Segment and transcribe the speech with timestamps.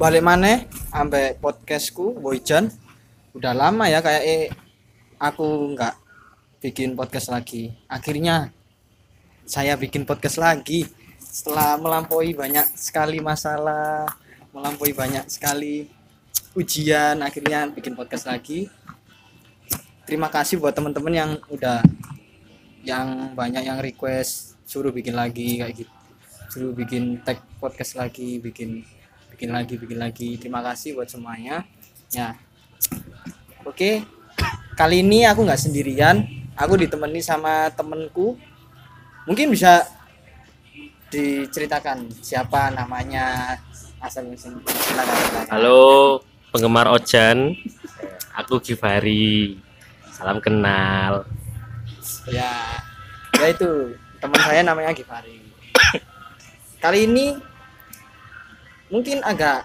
[0.00, 0.64] balik mana
[0.96, 2.72] ambek podcastku Boyjan
[3.36, 4.48] udah lama ya kayak eh
[5.20, 5.92] aku nggak
[6.64, 7.76] bikin podcast lagi.
[7.84, 8.48] Akhirnya
[9.44, 10.88] saya bikin podcast lagi.
[11.20, 14.08] Setelah melampaui banyak sekali masalah
[14.56, 15.92] melampaui banyak sekali
[16.56, 18.72] ujian akhirnya bikin podcast lagi.
[20.08, 21.84] Terima kasih buat teman-teman yang udah
[22.88, 25.92] yang banyak yang request suruh bikin lagi kayak gitu.
[26.48, 28.99] Suruh bikin tag podcast lagi bikin
[29.40, 30.28] bikin lagi bikin lagi.
[30.36, 31.64] Terima kasih buat semuanya.
[32.12, 32.36] Ya.
[33.64, 34.04] Oke.
[34.76, 36.28] Kali ini aku nggak sendirian.
[36.60, 38.36] Aku ditemani sama temenku
[39.24, 39.88] mungkin bisa
[41.08, 43.56] diceritakan siapa namanya.
[44.04, 45.44] Asal usul silakan silakan.
[45.56, 45.80] Halo
[46.52, 47.56] penggemar Ojan,
[48.36, 49.56] aku Givari.
[50.12, 51.24] Salam kenal.
[52.28, 52.76] ya.
[53.40, 55.40] Ya itu teman saya namanya Givari.
[56.84, 57.48] Kali ini
[58.90, 59.64] mungkin agak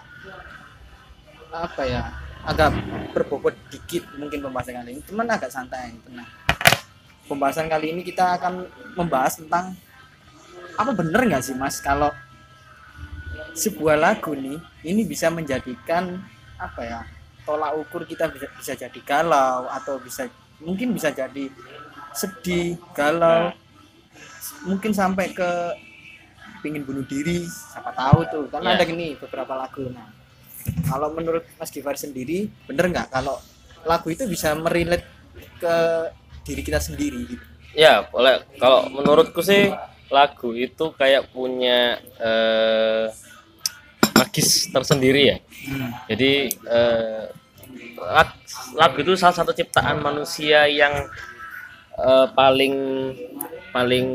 [1.50, 2.02] apa ya
[2.46, 2.78] agak
[3.10, 5.02] berbobot dikit mungkin pembahasan kali ini.
[5.02, 6.30] Cuman agak santai tenang.
[7.26, 9.74] Pembahasan kali ini kita akan membahas tentang
[10.78, 12.12] apa bener nggak sih mas kalau
[13.56, 16.20] sebuah lagu nih ini bisa menjadikan
[16.60, 17.00] apa ya
[17.48, 20.28] tolak ukur kita bisa bisa jadi galau atau bisa
[20.60, 21.48] mungkin bisa jadi
[22.12, 23.50] sedih galau
[24.68, 25.50] mungkin sampai ke
[26.58, 28.76] pingin bunuh diri siapa tahu tuh karena Ya.
[28.76, 30.08] ada gini beberapa lagu nah
[30.84, 33.38] kalau menurut Mas Givari sendiri bener nggak kalau
[33.82, 35.02] lagu itu bisa merilet
[35.56, 35.76] ke
[36.42, 37.46] diri kita sendiri gitu
[37.76, 38.40] Ya, boleh.
[38.56, 39.68] Kalau menurutku sih
[40.08, 43.12] lagu itu kayak punya eh,
[44.16, 45.36] magis tersendiri ya.
[46.08, 47.24] Jadi eh,
[48.00, 48.40] lag-
[48.72, 51.04] lagu itu salah satu ciptaan manusia yang
[51.98, 52.74] eh, paling
[53.70, 54.06] paling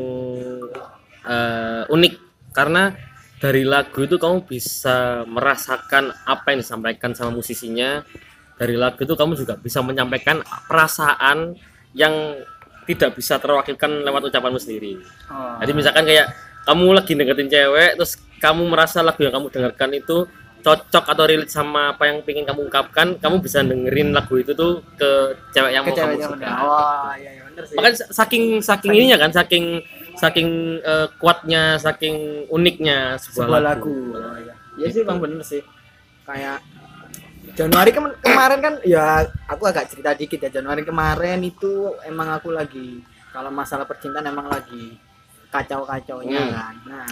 [1.23, 2.14] eh, unik
[2.52, 2.94] karena
[3.42, 8.06] dari lagu itu kamu bisa merasakan apa yang disampaikan sama musisinya.
[8.62, 11.58] Dari lagu itu kamu juga bisa menyampaikan perasaan
[11.98, 12.38] yang
[12.86, 15.02] tidak bisa terwakilkan lewat ucapanmu sendiri.
[15.34, 16.30] oh, Jadi misalkan kayak
[16.70, 20.30] kamu lagi deketin cewek, terus kamu merasa lagu yang kamu dengarkan itu
[20.62, 24.86] cocok atau relate sama apa yang pengen kamu ungkapkan, kamu bisa dengerin lagu itu tuh
[24.94, 26.50] ke cewek yang ke mau kamu ceweknya suka.
[26.62, 29.81] wah iya iya bener sih Bahkan saking saking ininya kan, saking
[30.16, 30.50] saking
[30.80, 33.98] eh, kuatnya, saking uniknya sebuah, sebuah lagu.
[34.12, 34.56] Oh, iya.
[34.78, 35.62] Iya sih bang bener sih.
[36.24, 36.64] Kayak
[37.52, 42.48] Januari kemen- kemarin kan ya aku agak cerita dikit ya Januari kemarin itu emang aku
[42.50, 44.96] lagi kalau masalah percintaan emang lagi
[45.52, 46.54] kacau-kacaunya Hmm.
[46.54, 46.76] kan.
[46.88, 47.08] Nah,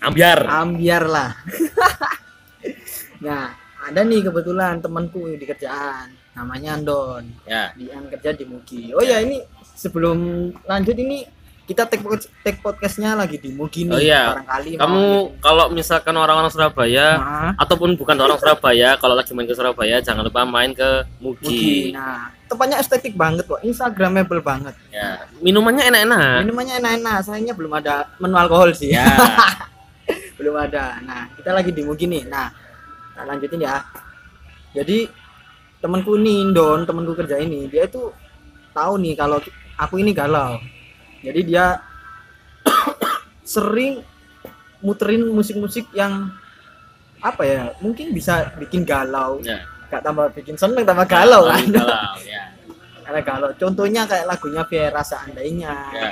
[0.00, 0.38] Ambiar.
[0.46, 1.30] ambiar lah.
[3.26, 7.24] nah, ada nih kebetulan temanku di kerjaan namanya Andon.
[7.44, 7.74] Ya.
[7.74, 8.94] Dia kerja di Mugi.
[8.94, 9.42] Oh ya ini
[9.74, 10.18] sebelum
[10.64, 11.24] lanjut ini
[11.70, 13.94] kita take, pod- take podcastnya lagi di Mugi nih.
[13.94, 14.34] Oh iya.
[14.34, 15.02] Barangkali Kamu
[15.38, 20.26] kalau misalkan orang-orang Surabaya Nah, ataupun bukan orang Surabaya, kalau lagi main ke Surabaya jangan
[20.26, 21.46] lupa main ke Mugi.
[21.46, 21.78] Mugi.
[21.94, 23.62] Nah, tempatnya estetik banget kok.
[23.62, 24.74] Instagramable banget.
[24.90, 26.42] Ya, minumannya enak-enak.
[26.42, 27.16] Minumannya enak-enak.
[27.22, 28.90] Sayangnya belum ada menu alkohol sih.
[28.90, 29.06] Ya.
[30.42, 30.98] belum ada.
[31.06, 32.26] Nah, kita lagi di Mugi nih.
[32.26, 32.50] Nah,
[33.14, 33.78] kita lanjutin ya.
[34.74, 35.06] Jadi
[35.78, 38.10] temanku nih, Don, temanku kerja ini, dia itu
[38.74, 39.38] tahu nih kalau
[39.78, 40.58] aku ini galau.
[41.20, 41.78] Jadi dia
[43.44, 44.00] sering
[44.80, 46.32] muterin musik-musik yang
[47.20, 47.62] apa ya?
[47.80, 49.40] Mungkin bisa bikin galau.
[49.40, 49.60] Ya.
[49.90, 51.66] Gak tambah bikin seneng, tambah galau kan.
[51.82, 52.42] Galau, ya.
[53.02, 53.50] Karena galau.
[53.58, 55.74] Contohnya kayak lagunya Viera seandainya.
[55.90, 56.10] Ya.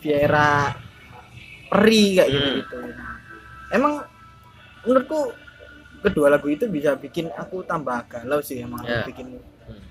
[0.00, 0.50] Viera
[1.68, 2.58] Peri kayak gitu Hmm.
[2.64, 2.78] gitu.
[2.82, 3.14] Nah,
[3.70, 3.94] emang
[4.82, 5.30] menurutku
[6.00, 9.04] kedua lagu itu bisa bikin aku tambah galau sih emang Ya.
[9.06, 9.38] bikin.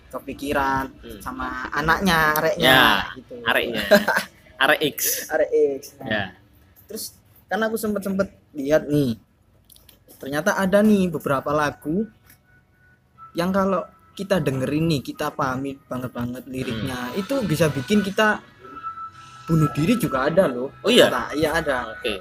[0.10, 1.20] Kepikiran Hmm.
[1.22, 3.34] sama anaknya, areknya Ya, gitu.
[3.42, 3.82] Areknya.
[4.66, 5.30] Arek X.
[5.30, 5.82] Arek X.
[5.96, 6.24] Nah, Ya.
[6.86, 7.16] Terus
[7.46, 9.16] kan aku sempet sempet lihat nih,
[10.18, 12.10] ternyata ada nih beberapa lagu
[13.32, 17.16] yang kalau kita dengerin nih kita pahami banget banget liriknya Hmm.
[17.16, 18.42] itu bisa bikin kita
[19.46, 20.74] bunuh diri juga ada loh.
[20.82, 21.08] Oh iya.
[21.32, 21.94] Iya ada.
[21.94, 22.20] Oke.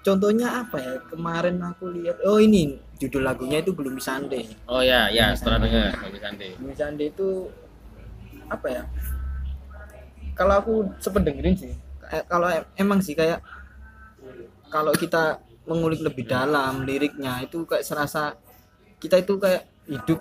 [0.00, 0.94] Contohnya apa ya?
[1.04, 2.62] Kemarin aku lihat, oh ini
[2.96, 4.48] judul lagunya itu belum Sande.
[4.64, 6.48] Oh ya, ya, setelah dengar Bang Sandi.
[6.56, 7.28] Belum Sande itu
[8.48, 8.82] apa ya?
[10.32, 13.44] Kalau aku sempet dengerin sih, kayak- kalau em- emang sih kayak
[14.66, 15.36] kalau kita
[15.68, 18.32] mengulik lebih dalam liriknya itu kayak serasa
[18.96, 20.20] kita itu kayak hidup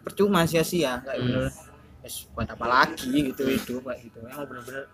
[0.00, 1.26] percuma sia-sia kayak Hmm.
[1.26, 1.44] bener
[2.00, 4.84] "Wes, buat apa lagi gitu hidup kayak gitu emang bener-bener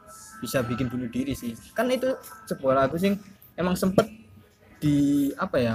[0.41, 2.11] bisa bikin bunuh diri sih kan itu
[2.47, 3.15] sebuah lagu sih
[3.57, 4.07] emang sempet
[4.79, 5.75] di apa ya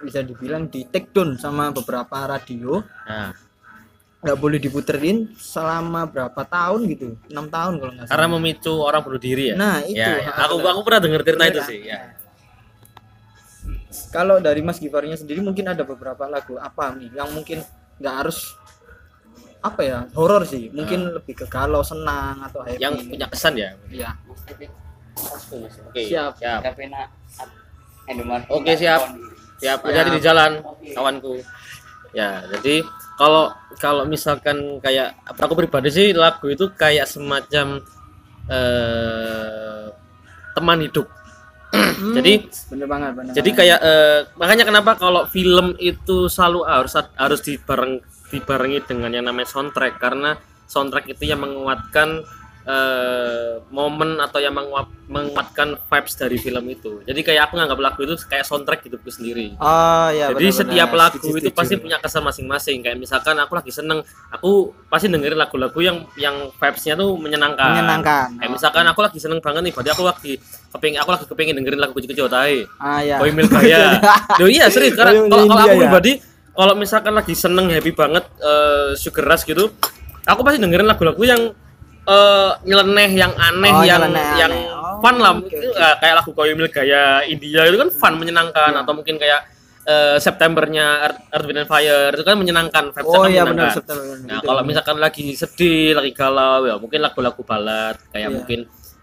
[0.00, 3.32] bisa dibilang di take down sama beberapa radio Nah,
[4.22, 9.02] nggak boleh diputerin selama berapa tahun gitu enam tahun kalau nggak karena salah memicu orang
[9.02, 9.54] bunuh diri ya.
[9.58, 10.30] nah itu ya, ya.
[10.46, 11.98] aku aku pernah dengar cerita itu sih, ya.
[14.14, 17.66] kalau dari Mas Givarnya sendiri mungkin ada beberapa lagu apa nih yang mungkin
[17.98, 18.54] nggak harus
[19.62, 23.74] apa ya horor sih mungkin lebih ke galau senang atau happy yang punya kesan ya
[23.90, 24.10] Iya.
[25.86, 26.32] oke Siap.
[26.38, 26.82] siap Tapi
[28.02, 28.40] nak Endomar.
[28.48, 29.00] Oke, siap.
[29.56, 29.94] siap Siap.
[29.94, 30.58] hati di jalan
[30.90, 31.38] kawanku
[32.10, 32.82] ya jadi
[33.14, 37.78] kalau kalau misalkan kayak aku pribadi sih lagu itu kayak semacam
[38.50, 39.86] eh
[40.52, 41.06] teman hidup
[41.72, 43.60] Hmm, jadi bener banget bener jadi banget.
[43.64, 47.96] kayak eh, makanya kenapa kalau film itu selalu harus harus dibareng
[48.28, 50.36] dibarengi dengan yang namanya soundtrack karena
[50.68, 52.28] soundtrack itu yang menguatkan
[52.64, 57.02] eh, momen atau yang menguat- menguatkan vibes dari film itu.
[57.02, 59.52] Jadi kayak aku nganggap lagu itu kayak soundtrack hidupku sendiri.
[59.54, 60.56] oh ya Jadi bener-bener.
[60.56, 61.58] setiap lagu Setuju, itu setuju.
[61.58, 62.76] pasti punya kesan masing-masing.
[62.80, 63.98] Kayak misalkan aku lagi seneng,
[64.28, 64.50] aku
[64.86, 67.68] pasti dengerin lagu-lagu yang yang vibes-nya tuh menyenangkan.
[67.72, 68.54] menyenangkan Kayak Oh.
[68.54, 70.32] misalkan aku lagi seneng banget nih, berarti aku lagi
[70.70, 72.64] kepingin aku lagi kepingin dengerin lagu kecil-kecil tae.
[72.78, 73.98] ah ya Boy Mil Gaya.
[74.40, 76.12] Loh iya serius karena kalau kalau aku pribadi
[76.52, 79.72] kalau misalkan lagi seneng happy banget eh, sugar rush gitu,
[80.22, 81.42] aku pasti dengerin lagu-lagu yang
[82.04, 84.64] eh, nyeleneh, yang aneh, Oh, yang nyeleneh, yang aneh.
[84.68, 85.32] Oh, fun lah.
[85.34, 85.78] Mungkin, oke.
[85.78, 89.40] eh, kayak lagu Boy Mil Gaya India itu kan fun, menyenangkan atau mungkin kayak
[89.82, 93.74] eh, Septembernya Earth, Earth, Wind and Fire itu kan menyenangkan, vibes-nya oh iya benar.
[93.74, 94.46] September Nah, Gitu.
[94.46, 98.36] kalau misalkan lagi sedih, lagi galau, ya mungkin lagu-lagu balad kayak Iya.
[98.36, 98.60] mungkin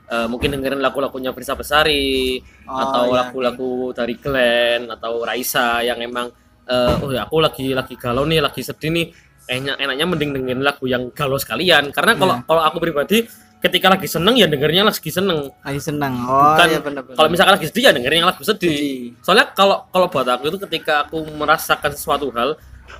[0.09, 3.15] eh, mungkin dengerin lagu-lagunya Frisa Besari Oh, atau iya.
[3.21, 6.31] lagu-lagu dari Glenn atau Raisa yang emang
[6.65, 9.05] eh, oh ya aku lagi lagi galau nih, lagi sedih nih.
[9.49, 12.45] Enaknya, enaknya mending dengerin lagu yang galau sekalian karena kalau Iya.
[12.45, 13.25] kalau aku pribadi
[13.59, 15.49] ketika lagi seneng ya dengernya lagi seneng.
[15.59, 18.39] lagi senang oh Bukan iya benar benar kalau misalkan lagi sedih ya dengerin yang lagu
[18.41, 18.71] sedih.
[18.71, 19.01] Sedih.
[19.19, 22.55] Soalnya kalau kalau buat aku itu ketika aku merasakan sesuatu hal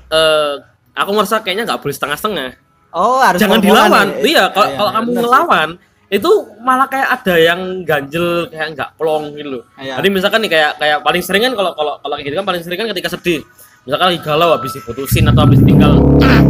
[0.09, 0.53] eh
[0.93, 2.49] aku merasa kayaknya nggak boleh setengah-setengah
[2.91, 4.25] oh harus jangan dilawan ya?
[4.25, 5.23] iya kalau Iya, kalau kamu benar sih.
[5.23, 5.69] ngelawan
[6.09, 9.95] itu malah kayak ada yang ganjel kayak nggak plong gitu loh Iya.
[9.95, 12.59] jadi misalkan nih kayak kayak paling sering kan kalau kalau kalau kayak gitu kan paling
[12.59, 13.45] sering kan ketika sedih
[13.83, 15.93] misalkan lagi galau habis diputusin atau habis ditinggal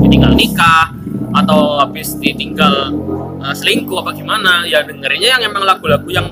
[0.02, 0.92] ditinggal nikah
[1.36, 2.90] atau habis ditinggal
[3.42, 6.28] eh, selingkuh apa gimana ya dengerinnya yang emang lagu-lagu yang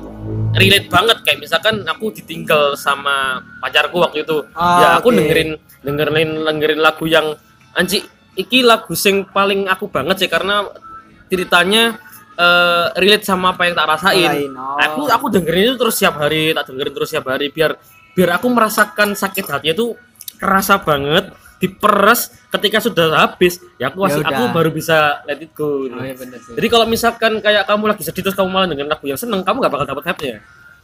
[0.56, 5.16] relate banget kayak misalkan aku ditinggal sama pacarku waktu itu Ah, ya aku oke.
[5.20, 5.50] dengerin
[5.84, 7.36] dengerin dengerin lagu yang
[7.78, 8.02] anji
[8.34, 10.66] iki lagu sing paling aku banget sih karena
[11.28, 11.94] ceritanya
[12.34, 14.50] eh, relate sama apa yang tak rasain.
[14.56, 14.78] Oh.
[14.78, 17.76] Aku aku dengerin itu terus setiap hari, tak dengerin terus setiap hari biar
[18.14, 19.86] biar aku merasakan sakit hatinya itu
[20.38, 25.50] kerasa banget, diperes ketika sudah habis, ya aku masih Ya aku baru bisa let it
[25.52, 25.84] go.
[25.84, 29.18] oh sih Jadi kalau misalkan kayak kamu lagi sedih terus kamu malah dengan lagu yang
[29.18, 30.38] seneng, kamu gak bakal dapat hype-nya.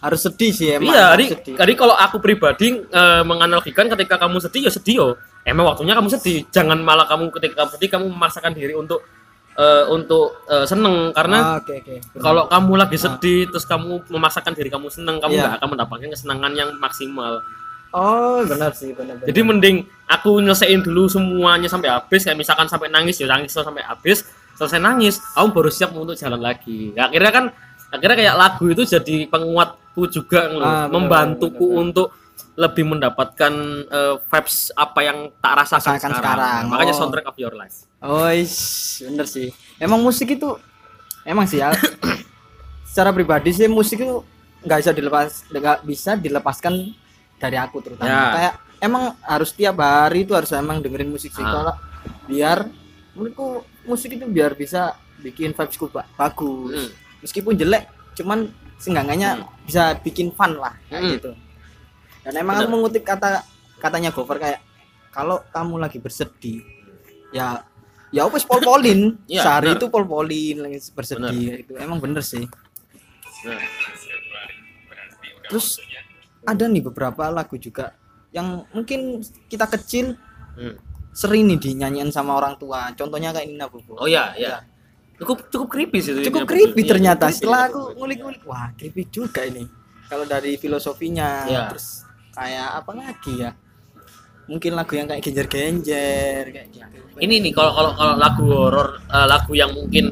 [0.04, 1.24] harus sedih sih emang Iya, jadi,
[1.56, 5.08] jadi kalau aku pribadi eh, menganalogikan ketika kamu sedih ya sedih yo.
[5.42, 6.44] Emang waktunya kamu sedih.
[6.52, 9.00] Jangan malah kamu ketika kamu sedih kamu memaksakan diri untuk
[9.54, 14.52] eh, untuk eh, seneng karena Ah, oke oke kalau kamu lagi sedih terus kamu memaksakan
[14.52, 15.42] diri kamu seneng, kamu Iya.
[15.46, 17.40] nggak akan mendapatkan kesenangan yang maksimal.
[17.94, 22.66] Oh benar sih benar benar Jadi mending aku nyelesain dulu semuanya sampai habis kayak misalkan
[22.66, 27.06] sampai nangis ya nangis sampai habis selesai nangis kamu baru siap untuk jalan lagi Ya,
[27.06, 27.44] akhirnya kan
[27.88, 31.82] akhirnya kayak lagu itu jadi penguatku juga loh Ah, benar, membantuku benar, benar.
[31.84, 32.08] untuk
[32.54, 33.52] lebih mendapatkan
[33.88, 36.62] eh, vibes apa yang tak rasakan Rasakan sekarang, sekarang.
[36.68, 36.98] makanya Oh.
[37.00, 39.48] soundtrack of your life Oh, ish, bener sih.
[39.76, 40.50] Emang musik itu,
[41.24, 41.72] emang sih ya.
[42.84, 44.20] secara pribadi sih musik itu
[44.60, 46.92] nggak bisa dilepas, nggak bisa dilepaskan
[47.36, 48.06] dari aku terutama.
[48.06, 48.22] Ya.
[48.30, 51.40] Kayak emang harus tiap hari itu harus emang dengerin musik sih.
[51.40, 51.50] Ah.
[51.50, 51.74] Kalau
[52.24, 52.58] biar
[53.12, 53.46] menurutku
[53.84, 56.74] musik itu biar bisa bikin vibesku ba- bagus.
[56.74, 56.90] Hmm.
[57.20, 59.30] Meskipun jelek, cuman seenggaknya
[59.62, 61.12] bisa bikin fun lah kayak Hmm.
[61.12, 61.30] gitu.
[62.20, 62.72] Dan emang aku Bener.
[62.74, 63.44] mengutip kata
[63.76, 64.60] katanya Gofar kayak
[65.10, 66.64] kalau kamu lagi bersedih
[67.30, 67.60] ya
[68.08, 69.78] ya wes pol-polin Iya, sehari bener.
[69.78, 72.48] itu pol-polin lagi bersedih itu emang bener sih
[73.44, 73.60] Nah,
[75.44, 75.76] terus
[76.44, 77.96] ada nih beberapa lagu juga
[78.34, 80.16] yang mungkin kita kecil
[80.58, 80.76] hmm.
[81.14, 82.90] sering nih dinyanyiin sama orang tua.
[82.94, 83.96] Contohnya kayak Nina Bobo.
[83.98, 84.62] Oh ya ya
[85.14, 87.30] cukup cukup creepy sih cukup creepy iya, ternyata.
[87.30, 87.38] creepy.
[87.38, 89.64] setelah aku ngulik-ngulik wah creepy juga ini.
[90.10, 91.70] Kalau dari filosofinya Iya.
[91.72, 93.50] terus kayak apa lagi ya?
[94.44, 99.26] Mungkin lagu yang kayak genjer-genjer kayak gitu ini nih kalau kalau kalau lagu horor eh,
[99.30, 100.04] lagu yang mungkin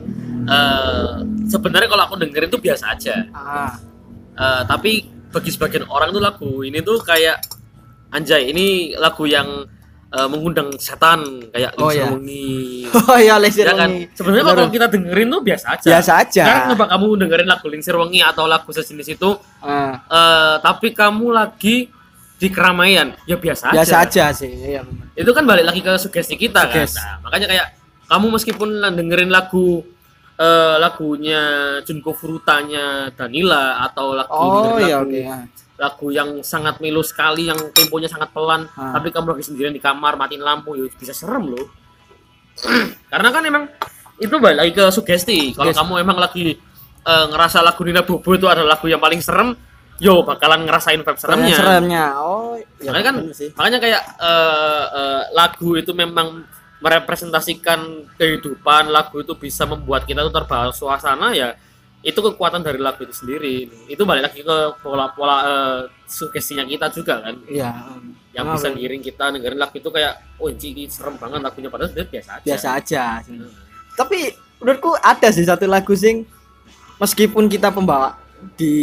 [0.46, 1.14] eh,
[1.50, 3.16] sebenarnya kalau aku dengerin itu biasa aja.
[3.34, 3.74] Ah.
[4.38, 4.92] Eh, tapi
[5.32, 6.50] bagi sebagian orang tuh lagu.
[6.60, 7.40] Ini tuh kayak
[8.12, 9.64] anjay ini lagu yang
[10.12, 12.12] eh, mengundang setan kayak Oh, iya.
[13.08, 13.90] Oh ya Lesir ya kan?
[14.12, 15.88] Sebenarnya kalau kita dengerin tuh biasa aja.
[15.88, 16.44] Biasa aja.
[16.44, 19.30] Sekarang coba kamu dengerin lagu Lingsir Wengi atau lagu sejenis itu?
[19.64, 21.88] Ah, eh, tapi kamu lagi
[22.42, 23.14] di keramaian.
[23.22, 24.34] Ya biasa, biasa aja.
[24.34, 25.06] aja sih iya bener.
[25.14, 26.98] itu kan balik lagi ke sugesti kita Suges.
[26.98, 27.66] kan nah, makanya kayak
[28.10, 29.86] kamu meskipun dengerin lagu
[30.38, 31.40] eh, lagunya
[31.82, 35.44] Junko Furutanya Danila atau lagu oh dengerin iya lagu oke ah.
[35.82, 38.94] lagu yang sangat melo sekali yang temponya sangat pelan Ah.
[38.96, 41.66] tapi kamu lagi sendirian di kamar matiin lampu ya bisa serem loh.
[43.12, 43.64] Karena kan emang
[44.20, 46.54] itu balik lagi ke sugesti kalau kamu emang lagi
[47.02, 49.56] eh, ngerasa lagu Nina Bobo itu adalah lagu yang paling serem
[49.98, 51.56] yo bakalan ngerasain vibe seremnya.
[51.58, 52.04] seremnya.
[52.18, 53.48] Oh ya makanya kan sih.
[53.54, 56.42] makanya kayak eh, eh, lagu itu memang
[56.82, 61.54] merepresentasikan kehidupan lagu itu bisa membuat kita tuh terbawa suasana ya
[62.02, 63.70] itu kekuatan dari lagu itu sendiri.
[63.86, 67.38] Itu balik lagi ke pola-pola eh, sugestinya kita juga kan.
[67.46, 67.70] Iya.
[68.34, 71.88] Yang Emang bisa ngiring kita dengerin lagu itu kayak oh ini serem banget lagunya padahal
[71.94, 72.44] sebenarnya biasa aja.
[72.44, 73.60] Biasa aja sebenarnya.
[73.92, 74.18] tapi
[74.56, 76.24] menurutku ada sih satu lagu sing
[76.96, 78.16] meskipun kita pembawa
[78.52, 78.74] di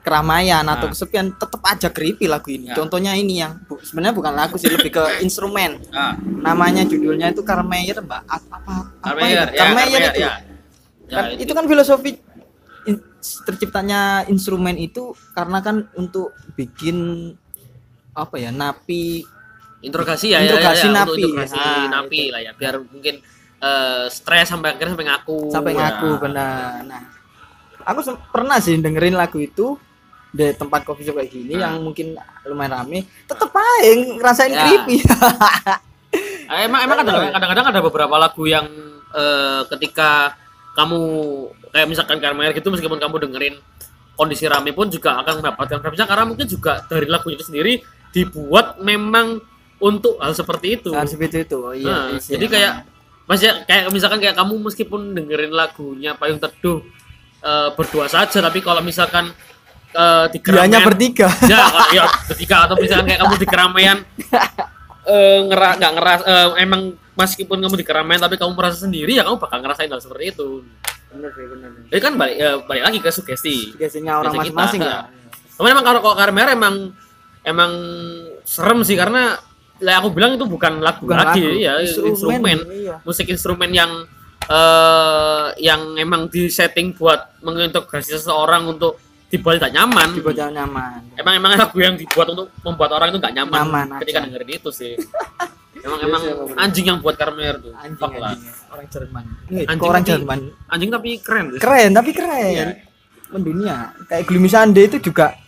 [0.00, 0.90] keramaian atau Ah.
[0.90, 2.68] kesepian tetap aja creepy lagu ini.
[2.68, 2.74] Ya.
[2.74, 5.78] contohnya ini yang bu- sebenarnya bukan lagu sih lebih ke instrumen.
[5.90, 8.22] Ah namanya judulnya itu Karmeyer mbak.
[8.24, 9.50] Apa apa, apa Karmeyer, itu?
[9.50, 10.20] ya, Karmeyer Karmeyer, itu.
[10.20, 10.32] ya.
[11.06, 12.10] Ya, Kan itu kan filosofi
[12.84, 13.04] in-
[13.42, 17.30] terciptanya instrumen itu karena kan untuk bikin
[18.12, 19.22] apa ya napi.
[19.78, 21.10] Interogasi ya Interogasi ya, ya, napi.
[21.12, 23.22] untuk interogasi Ah, napi lah ya biar mungkin
[23.56, 25.38] eh, stres sampai akhirnya sampai ngaku.
[25.48, 26.70] Sampai ngaku Nah, benar.
[26.82, 27.02] Nah
[27.86, 29.78] aku pernah sih dengerin lagu itu
[30.28, 31.62] di tempat coffee shop kayak gini Hmm.
[31.62, 32.06] yang mungkin
[32.44, 34.62] lumayan rame tetep aja ngerasain Ya.
[34.66, 34.96] creepy
[36.46, 38.66] Eh, emang emang kadang- kadang-kadang ada beberapa lagu yang
[39.08, 40.38] eh, ketika
[40.72, 41.00] kamu
[41.70, 43.54] kayak misalkan Karmair gitu meskipun kamu dengerin
[44.12, 48.78] kondisi rame pun juga akan mendapatkan vibes karena mungkin juga dari lagu itu sendiri dibuat
[48.78, 49.40] memang
[49.76, 50.88] untuk hal seperti itu.
[50.88, 52.72] Nah, seperti itu oh, iya Nah, iya jadi kayak
[53.26, 56.80] masih kayak misalkan kayak kamu meskipun dengerin lagunya Payung Teduh
[57.40, 59.32] eh, berdua saja tapi kalau misalkan
[59.90, 61.28] eh, di Dianya keramaian- bertiga.
[61.52, 63.98] Ya, ya bertiga atau misalkan kayak kamu di keramaian
[65.06, 66.82] eh ngera nggak ngeras eh, emang
[67.14, 70.66] meskipun kamu di keramaian tapi kamu merasa sendiri ya kamu bakal ngerasain hal seperti itu.
[71.06, 73.56] Bener sih bener jadi kan balik eh, balik lagi ke sugesti.
[73.74, 75.06] Biasanya orang masing-masing ya?
[75.56, 76.74] Cuman emang kalau kalau Karmer emang
[77.40, 77.72] emang
[78.42, 79.38] serem sih karena
[79.76, 82.96] lah aku bilang itu bukan lagu Bukan lagi lagu, ya instrumen, iya.
[83.04, 84.08] musik instrumen yang
[84.42, 90.08] eh yang emang disetting buat mengintegrasi seseorang untuk dibuat tidak nyaman.
[90.12, 91.00] Dibuat yang nyaman.
[91.14, 94.26] Emang emang lagu yang dibuat untuk membuat orang itu nggak nyaman, Nyaman ketika aja.
[94.26, 94.94] dengerin itu sih.
[95.76, 97.70] Emang emang Iya, iya, anjing yang buat Karmer tuh.
[97.70, 98.34] Anjing, Fuck lah.
[98.34, 98.50] Anjing.
[98.66, 99.24] orang Jerman.
[99.46, 100.38] Kok Anjing orang tapi- Jerman?
[100.66, 101.44] anjing tapi keren.
[101.46, 101.60] Sih.
[101.62, 102.50] keren tapi keren.
[102.50, 102.66] Iya.
[103.26, 103.76] mendunia.
[104.04, 105.38] Kayak Gloomy Sunday itu juga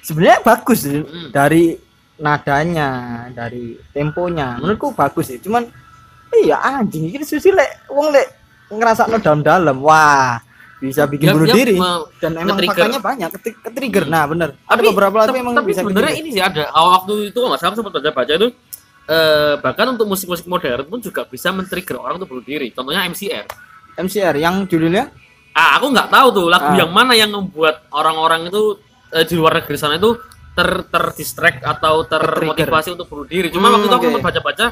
[0.00, 0.94] sebenarnya bagus sih.
[0.94, 1.30] Hmm.
[1.30, 1.74] dari
[2.20, 2.90] nadanya
[3.32, 4.58] dari temponya.
[4.58, 5.38] Menurutku bagus sih.
[5.38, 5.66] Cuman
[6.32, 8.26] iya anjing ini susi lek wong lek
[8.68, 10.38] ngerasa no dalam-dalam wah
[10.78, 11.76] bisa bikin Dia- bunuh dia diri.
[12.16, 14.08] dan emang faktanya banyak ke, trigger.
[14.08, 14.56] Nah bener.
[14.64, 16.72] Ada Tapi- beberapa lagu tapi, emang tapi bisa sebenarnya ini sih ada.
[16.72, 18.48] Awal waktu itu nggak salah sempat baca baca itu
[19.04, 22.70] eh, bahkan untuk musik-musik modern pun juga bisa men-trigger orang untuk bunuh diri.
[22.70, 23.44] Contohnya MCR
[23.98, 25.12] MCR yang judulnya?
[25.52, 26.76] Ah aku nggak tahu tuh lagu Ah.
[26.78, 28.78] yang mana yang membuat orang-orang itu
[29.10, 30.16] eh, di luar negeri sana itu
[30.50, 33.50] ter terdistract atau termotivasi untuk bunuh diri.
[33.50, 34.10] Cuma Hmm, waktu itu aku oke.
[34.10, 34.66] sempat baca-baca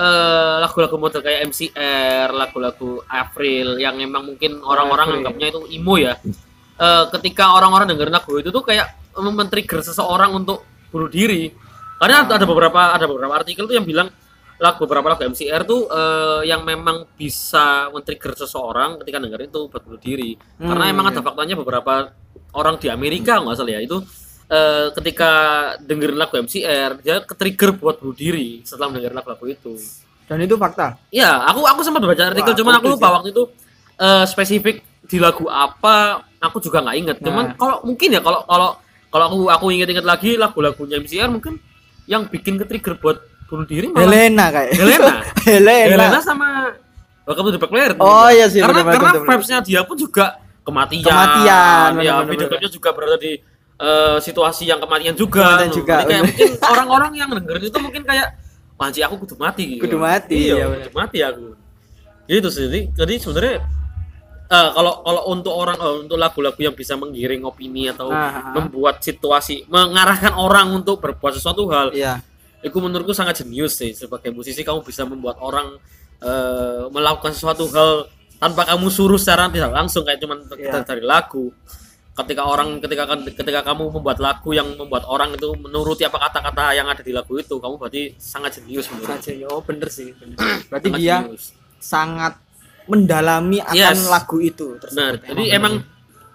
[0.00, 6.16] eh, lagu-lagu model kayak MCR lagu-lagu April yang memang mungkin orang-orang anggapnya itu emo ya.
[6.80, 11.52] Eh, ketika orang-orang dengerin lagu itu tuh kayak men-trigger seseorang untuk bunuh diri.
[12.00, 14.08] Karena ada beberapa ada beberapa artikel tuh yang bilang
[14.60, 19.82] lagu beberapa lagu MCR tuh eh, yang memang bisa men-trigger seseorang ketika dengerin itu buat
[19.84, 20.40] bunuh diri.
[20.56, 21.12] Karena Hmm, emang iya.
[21.16, 21.92] ada faktanya beberapa
[22.56, 24.00] orang di Amerika nggak salah ya itu
[24.50, 25.30] eh, ketika
[25.78, 29.74] dengerin lagu MCR dia ke-trigger buat bunuh diri setelah mendengar lagu-lagu itu
[30.26, 33.12] dan itu fakta Iya, aku aku sempat baca artikel, Wah, cuman aku lupa ya.
[33.18, 33.42] waktu itu
[33.96, 34.76] eh, spesifik
[35.06, 37.16] di lagu apa, aku juga nggak inget.
[37.18, 37.56] Cuman Nah.
[37.58, 38.78] kalau mungkin ya kalau kalau
[39.10, 41.58] kalau aku aku inget-inget lagi lagu-lagunya MCR mungkin
[42.06, 43.18] yang bikin ke trigger buat
[43.50, 45.12] bunuh diri malah Helena kayak Helena.
[45.50, 46.48] Helena, Helena sama
[47.26, 47.92] Welcome to the Black Layer.
[47.98, 51.06] Oh, iya sih, Karena bener, karena vibes-nya dia pun juga kematian.
[51.06, 53.38] Kematian, Ya, video klipnya juga berada di
[53.80, 55.56] eh, situasi yang kematian juga.
[55.56, 58.28] Kematian juga, Jadi kayak mungkin orang-orang yang dengerin itu mungkin kayak
[58.76, 59.84] Panci aku kudu mati gitu.
[59.84, 61.52] Kudu mati, Iya, iya, kudu mati aku.
[62.24, 62.64] Gitu sih.
[62.64, 63.56] Jadi, jadi sebenarnya
[64.48, 68.52] eh, kalau kalau untuk orang eh, untuk lagu-lagu yang bisa menggiring opini atau Ah, ah.
[68.56, 72.18] membuat situasi mengarahkan orang untuk berbuat sesuatu hal iya
[72.60, 75.76] itu menurutku sangat jenius sih sebagai musisi kamu bisa membuat orang
[76.20, 80.82] eh, melakukan sesuatu hal tanpa kamu suruh secara tidak langsung kayak cuman Iya.
[80.84, 81.52] dari lagu
[82.22, 86.86] ketika orang ketika ketika kamu membuat lagu yang membuat orang itu menuruti apa kata-kata yang
[86.86, 90.36] ada di lagu itu kamu berarti sangat jenius menurutku Saja, oh bener sih bener.
[90.68, 91.44] berarti Sangat dia jenius.
[91.76, 92.32] sangat
[92.86, 94.06] mendalami akan Yes.
[94.06, 95.20] lagu itu Benar.
[95.20, 95.74] Jadi emang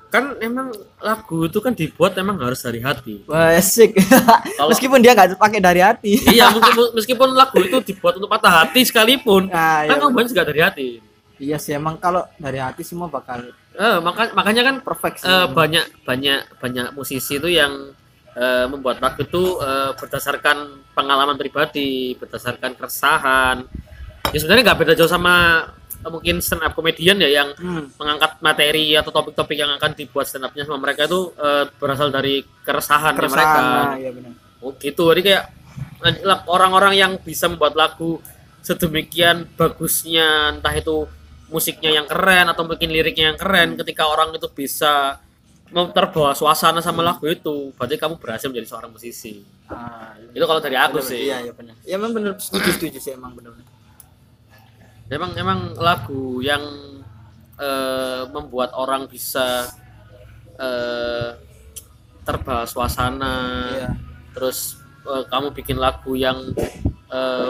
[0.08, 3.20] kan emang lagu itu kan dibuat emang harus dari hati.
[3.26, 8.16] Wah, asik Kalau- meskipun dia nggak pakai dari hati iya, meskipun, meskipun lagu itu dibuat
[8.16, 10.88] untuk patah hati sekalipun, nah, kan iya, kamu juga dari hati.
[11.36, 13.44] iya sih emang kalau dari hati semua bakal
[13.76, 15.28] Eh, maka, makanya kan perfect sih.
[15.28, 17.92] eh, banyak banyak banyak musisi itu yang
[18.32, 20.58] eh, membuat lagu itu eh, berdasarkan
[20.92, 23.68] pengalaman pribadi, berdasarkan keresahan.
[24.32, 27.92] Ya sebenarnya nggak beda jauh sama eh, mungkin stand up comedian ya yang Hmm.
[27.96, 32.44] mengangkat materi atau topik-topik yang akan dibuat stand up-nya sama mereka itu eh, berasal dari
[32.64, 33.28] keresahan, mereka.
[33.28, 34.32] Keresahan, nah, iya benar.
[34.64, 35.44] Oh gitu, jadi kayak
[36.46, 38.18] orang-orang yang bisa membuat lagu
[38.62, 41.06] sedemikian bagusnya, entah itu
[41.50, 45.22] musiknya yang keren atau mungkin liriknya yang keren, ketika orang itu bisa
[45.92, 49.42] terbawa suasana sama lagu itu, berarti kamu berhasil menjadi seorang musisi.
[49.68, 50.38] Ah, iya.
[50.38, 51.22] Itu kalau dari aku Bener, sih.
[51.26, 51.76] Iya, iya benar.
[51.84, 53.58] Ya emang benar setuju setuju sih emang benar.
[55.10, 56.64] Emang emang lagu yang
[57.58, 59.68] eh, membuat orang bisa
[60.58, 61.30] eh,
[62.26, 63.36] terbawa suasana.
[63.74, 63.90] Iya.
[64.36, 64.76] terus
[65.08, 66.52] eh, kamu bikin lagu yang
[67.10, 67.50] eh,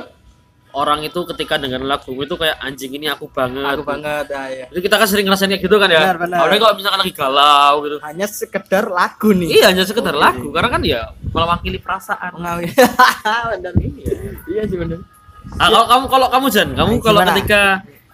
[0.75, 4.67] orang itu ketika dengar lagu itu kayak anjing ini aku banget Aku banget ah, ya.
[4.67, 6.37] jadi kita kan sering ngerasain kayak gitu kan ya Benar, benar.
[6.37, 9.47] apalagi kalau misalkan lagi galau gitu Hanya sekedar lagu nih.
[9.49, 10.21] iya hanya sekedar Oke.
[10.21, 12.69] lagu karena kan ya mewakili perasaan Mengawin.
[13.51, 14.17] benar ini ya.
[14.45, 14.99] Iya sih benar.
[15.47, 17.29] Nah, kalau kamu kalau kamu Jan kamu Nah, kalau gimana?
[17.33, 17.61] ketika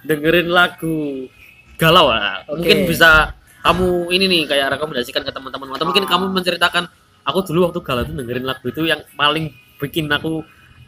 [0.01, 0.97] dengerin lagu
[1.75, 2.61] galau lah Oke.
[2.61, 3.09] mungkin bisa
[3.61, 6.09] kamu ini nih kayak rekomendasikan ke teman-teman atau mungkin Ah.
[6.09, 6.83] kamu menceritakan
[7.21, 10.41] aku dulu waktu galau tuh dengerin lagu itu yang paling bikin aku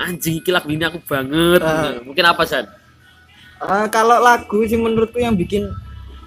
[0.03, 1.95] anjing iki lagu ini aku banget Ah.
[2.03, 2.67] mungkin apa Jan
[3.63, 5.71] Eh, kalau lagu sih menurutku yang bikin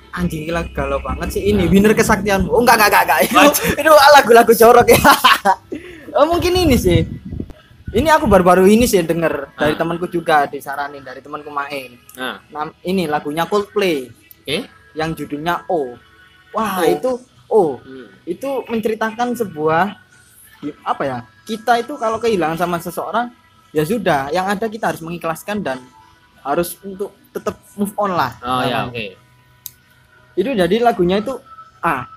[0.08, 2.48] anjing gila galau banget sih ini winner kesaktianmu.
[2.48, 3.20] Oh enggak enggak enggak, enggak.
[3.52, 4.96] Itu, itu lagu-lagu jorok ya.
[6.16, 7.04] oh, mungkin ini sih.
[7.92, 12.00] Ini aku baru-baru ini sih denger dari temanku juga disaranin dari temanku main.
[12.16, 14.08] nah Nam, ini lagunya Coldplay
[14.40, 14.58] oke
[14.96, 15.92] yang judulnya O.
[16.56, 16.88] Wah, O.
[16.88, 17.10] itu
[17.52, 17.62] O.
[17.84, 18.08] Hmm.
[18.24, 19.92] Itu menceritakan sebuah
[20.88, 21.18] apa ya?
[21.44, 23.28] Kita itu kalau kehilangan sama seseorang
[23.76, 25.84] ya sudah, yang ada kita harus mengikhlaskan dan
[26.40, 28.32] harus untuk tetap move on lah.
[28.40, 29.06] oh ya oke
[30.32, 31.36] itu jadi lagunya itu
[31.80, 32.08] ah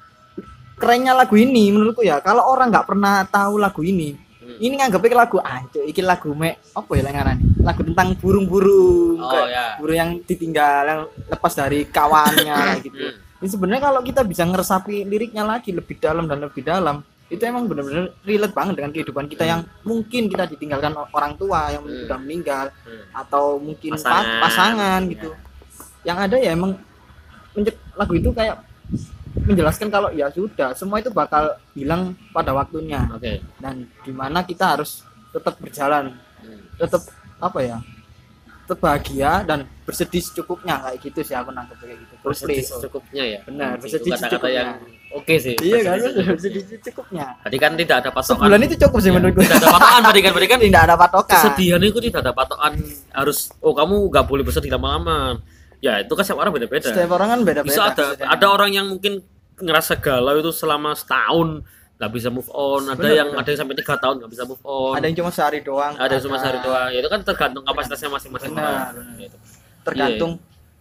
[0.75, 4.58] kerennya lagu ini menurutku ya kalau orang nggak pernah tahu lagu ini Hmm.
[4.58, 9.45] ini nganggapnya lagu anjo iki lagu me apa ya lengaran lagu tentang burung-burung Oh, kayak
[9.45, 9.65] ya.
[9.78, 13.45] burung yang ditinggal yang lepas dari kawannya gitu Hmm.
[13.45, 17.65] ini sebenarnya kalau kita bisa ngeresapi liriknya lagi lebih dalam dan lebih dalam itu emang
[17.65, 21.94] benar-benar relate banget dengan kehidupan kita yang mungkin kita ditinggalkan orang tua yang Hmm.
[22.04, 23.06] sudah meninggal Hmm.
[23.15, 24.42] atau mungkin pa- Pasangan.
[24.42, 25.30] pasangan, gitu
[26.02, 26.74] yang ada ya emang
[27.94, 28.63] lagu itu kayak
[29.39, 34.74] menjelaskan kalau ya sudah semua itu bakal hilang pada waktunya oke dan di mana kita
[34.74, 36.60] harus tetap berjalan Hmm.
[36.78, 37.04] tetap
[37.38, 37.78] apa ya
[38.69, 42.13] tetap bahagia dan bersedih secukupnya kayak gitu sih aku nangkep kayak gitu.
[42.21, 43.39] Bersedih secukupnya ya?
[43.41, 44.53] Benar, Itu bersedih secukupnya.
[44.53, 44.69] yang
[45.10, 45.97] oke sih iya kan?
[46.29, 47.25] Bersedih secukupnya.
[47.41, 48.38] Tadi kan tidak ada patokan.
[48.38, 49.41] sebulan itu cukup sih Ya, menurutku.
[49.41, 51.34] Tidak ada patokan tadi kan, berarti kan tidak ada patokan.
[51.41, 52.71] kesedihan itu tidak ada patokan.
[53.10, 55.41] Harus oh kamu nggak boleh bersedih lama-lama.
[55.82, 56.86] Ya itu kan setiap orang beda-beda.
[56.86, 59.25] setiap orang kan beda-beda Bisa ada ada orang yang mungkin
[59.58, 61.65] ngerasa galau itu selama setahun
[62.00, 62.82] nggak bisa move on.
[62.86, 63.40] Ada Bener, yang bener.
[63.40, 64.94] ada yang sampai tiga tahun nggak bisa move on.
[64.96, 66.88] ada yang cuma sehari doang Ada yang cuma sehari doang.
[66.90, 68.88] Ya, itu kan tergantung kapasitasnya masing-masing Benar, orang.
[68.96, 69.16] benar.
[69.20, 69.38] Gitu.
[69.82, 70.32] tergantung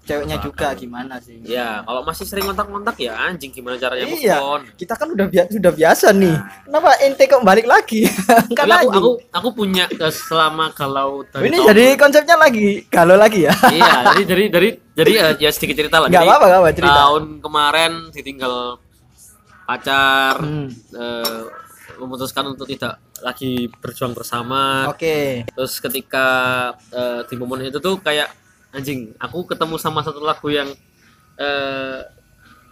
[0.01, 4.17] ceweknya Masuk juga gimana sih Ya kalau masih sering kontak-kontak ya anjing gimana caranya move
[4.19, 4.37] Iya.
[4.39, 4.61] on.
[4.73, 8.09] kita kan udah biasa sudah biasa nih kenapa ente kok balik lagi
[8.59, 13.41] Tapi aku, aku aku punya selama galau dari ini tahun- jadi konsepnya lagi galau lagi
[13.43, 16.97] ya iya jadi dari dari jadi eh, ya sedikit cerita lah nggak apa-apa apa cerita
[16.97, 18.55] tahun kemarin ditinggal
[19.69, 20.73] pacar Hmm.
[20.73, 21.45] eh,
[22.01, 24.89] memutuskan untuk tidak lagi berjuang bersama.
[24.89, 25.45] Oke.
[25.45, 26.27] Terus ketika
[26.89, 28.33] eh, di momen itu tuh kayak
[28.73, 30.73] anjing aku ketemu sama satu lagu yang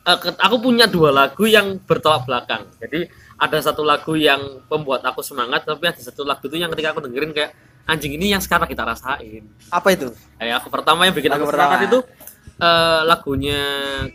[0.06, 2.64] ke- aku punya dua lagu yang bertolak belakang.
[2.78, 6.94] Jadi ada satu lagu yang membuat aku semangat tapi ada satu lagu itu yang ketika
[6.94, 7.52] aku dengerin kayak
[7.84, 9.44] anjing ini yang sekarang kita rasain.
[9.68, 10.10] Apa itu?
[10.38, 11.98] Kayak aku pertama yang bikin Lagu aku semangat itu
[12.56, 13.60] eh, lagunya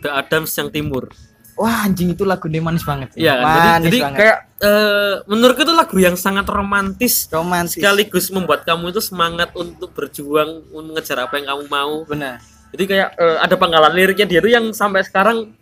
[0.00, 1.12] The Adams yang Timur.
[1.56, 3.12] Wah anjing itu lagu dia manis banget.
[3.16, 3.44] Iya kan?
[3.44, 4.18] Jadi, manis jadi banget.
[4.18, 7.28] kayak eh, menurutku itu lagu yang sangat romantis.
[7.28, 7.76] Romantis.
[7.76, 11.94] Sekaligus membuat kamu itu semangat untuk berjuang untuk ngejar apa yang kamu mau.
[12.08, 12.40] benar.
[12.72, 15.52] Jadi kayak eh, ada penggalan liriknya dia tuh yang sampai sekarang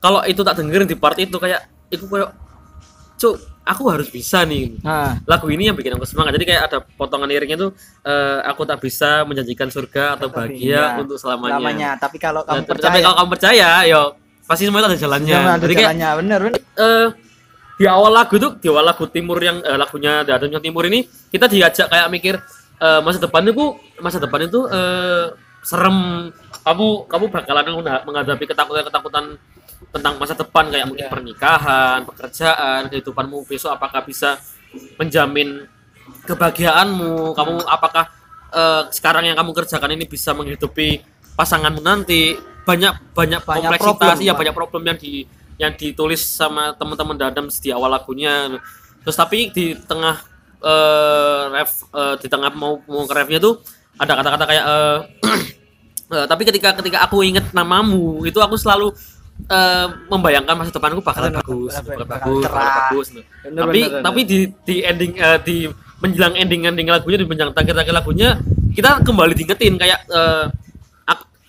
[0.00, 2.32] kalau itu tak dengerin di part itu kayak itu kayak
[3.20, 4.76] cuk aku harus bisa nih.
[4.84, 6.36] Nah lagu ini yang bikin aku semangat.
[6.36, 7.72] Jadi kayak ada potongan liriknya tuh
[8.04, 12.44] eh, aku tak bisa menjanjikan surga atau Tapi, bahagia iya, untuk selamanya, lamanya tapi kalau
[12.44, 14.02] Nah, kamu tapi percaya kalau kamu percaya yo
[14.50, 15.36] pasti semua itu ada jalannya.
[15.38, 16.08] Ada jadi kayak jalannya.
[16.18, 16.60] Bener bener.
[16.76, 17.08] eh,
[17.78, 21.46] di awal lagu tuh di awal lagu timur yang eh, lagunya Dadanya Timur ini kita
[21.46, 22.34] diajak kayak mikir
[22.76, 23.64] eh, masa depan itu
[23.98, 25.26] masa depan itu eh,
[25.62, 26.28] serem.
[26.60, 29.24] Kamu kamu bakalan mengha- menghadapi ketakutan ketakutan
[29.90, 31.10] tentang masa depan kayak mungkin Iya.
[31.10, 34.36] pernikahan pekerjaan kehidupanmu besok apakah bisa
[34.96, 35.64] menjamin
[36.26, 37.32] kebahagiaanmu?
[37.32, 38.04] Kamu apakah
[38.50, 41.00] eh, sekarang yang kamu kerjakan ini bisa menghidupi
[41.34, 44.38] pasanganmu nanti banyak banyak, Banyak kompleksitas problem, Pak.
[44.38, 45.12] banyak problem yang di
[45.56, 48.56] yang ditulis sama teman-teman Dadam di awal lagunya
[49.00, 50.16] terus tapi di tengah
[50.60, 53.60] eh ref eh, di tengah mau mau ke refnya tuh
[53.96, 54.98] ada kata-kata kayak eh,
[56.14, 58.92] eh, tapi ketika ketika aku inget namamu itu aku selalu
[59.46, 62.60] eh, membayangkan masa depanku bakalan Bakal- bagus bakal- bakal bakal bagus cerah.
[62.60, 65.56] bakal bagus Bener, tapi bener, tapi di di ending eh, di
[65.98, 68.28] menjelang ending ending lagunya di menjelang terakhir-terakhir lagunya
[68.70, 70.69] kita kembali diingetin kayak eh, ak-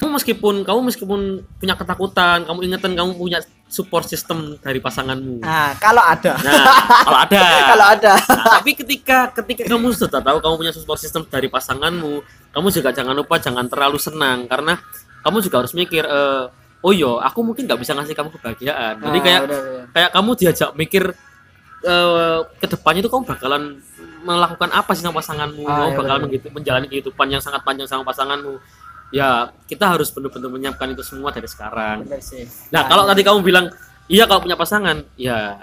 [0.01, 1.21] kamu meskipun kamu meskipun
[1.61, 3.37] punya ketakutan kamu ingetin kamu punya
[3.69, 5.45] support system dari pasanganmu.
[5.45, 6.41] Nah, kalau ada.
[6.41, 6.65] nah
[7.05, 7.41] kalau ada.
[7.71, 8.13] Kalau ada.
[8.17, 12.17] Nah, tapi ketika ketika kamu sudah tahu kamu punya support system dari pasanganmu
[12.49, 14.49] kamu juga jangan lupa jangan terlalu senang.
[14.49, 14.81] Karena
[15.21, 16.49] kamu juga harus mikir eh,
[16.81, 19.05] oh yo aku mungkin nggak bisa ngasih kamu kebahagiaan.
[19.05, 19.83] Jadi Nah, kayak udah, udah.
[19.93, 21.03] kayak kamu diajak mikir
[21.81, 23.77] eh ke depannya itu kamu bakalan
[24.25, 25.61] melakukan apa sih sama pasanganmu?
[25.69, 26.21] Ah, kamu iya, bakalan
[26.57, 28.57] menjalani kehidupan yang sangat panjang sama pasanganmu
[29.11, 29.29] ya
[29.65, 32.47] kita harus benar-benar menyiapkan itu semua dari sekarang sih.
[32.67, 33.67] nah kalau tadi kamu bilang
[34.07, 35.59] iya kalau punya pasangan ya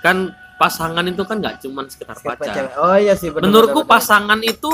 [0.00, 2.64] kan pasangan itu kan nggak cuman Siapa pacar?
[2.78, 3.94] Oh iya sih bener, menurutku bener, bener.
[3.96, 4.70] pasangan itu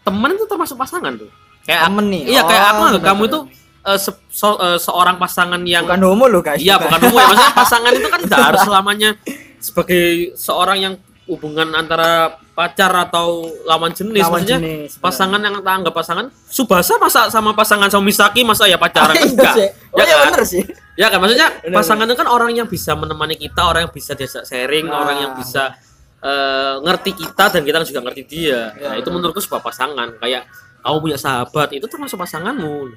[0.00, 1.28] teman itu termasuk pasangan tuh
[1.62, 2.22] kayak Temen nih.
[2.26, 3.40] iya kayak Oh, aku anggap bener, kamu itu
[3.84, 6.56] eh, se- so- eh, seorang pasangan yang bukan homo lo guys.
[6.56, 7.24] Iya bukan umum ya.
[7.26, 9.10] Maksudnya pasangan itu kan tidak harus selamanya
[9.58, 14.18] sebagai seorang yang hubungan antara pacar atau lawan jenis.
[14.26, 16.26] Lawan Maksudnya jenis, pasangan yang tak anggap pasangan.
[16.50, 19.54] Subasa masa sama pasangan sama Misaki masa ya pacaran Iya enggak.
[19.54, 19.68] sih.
[19.94, 20.26] Oh Ya iya kan?
[20.26, 20.62] bener sih.
[20.98, 24.18] Ya kan maksudnya Benar, pasangan itu kan orang yang bisa menemani kita, orang yang bisa
[24.18, 24.98] diajak sharing, Nah.
[24.98, 25.78] orang yang bisa
[26.18, 28.74] eh, ngerti kita dan kita juga ngerti dia.
[28.74, 30.18] Ya, nah, itu menurutku sebuah pasangan.
[30.18, 30.50] Kayak
[30.82, 32.90] kamu punya sahabat itu termasuk pasanganmu.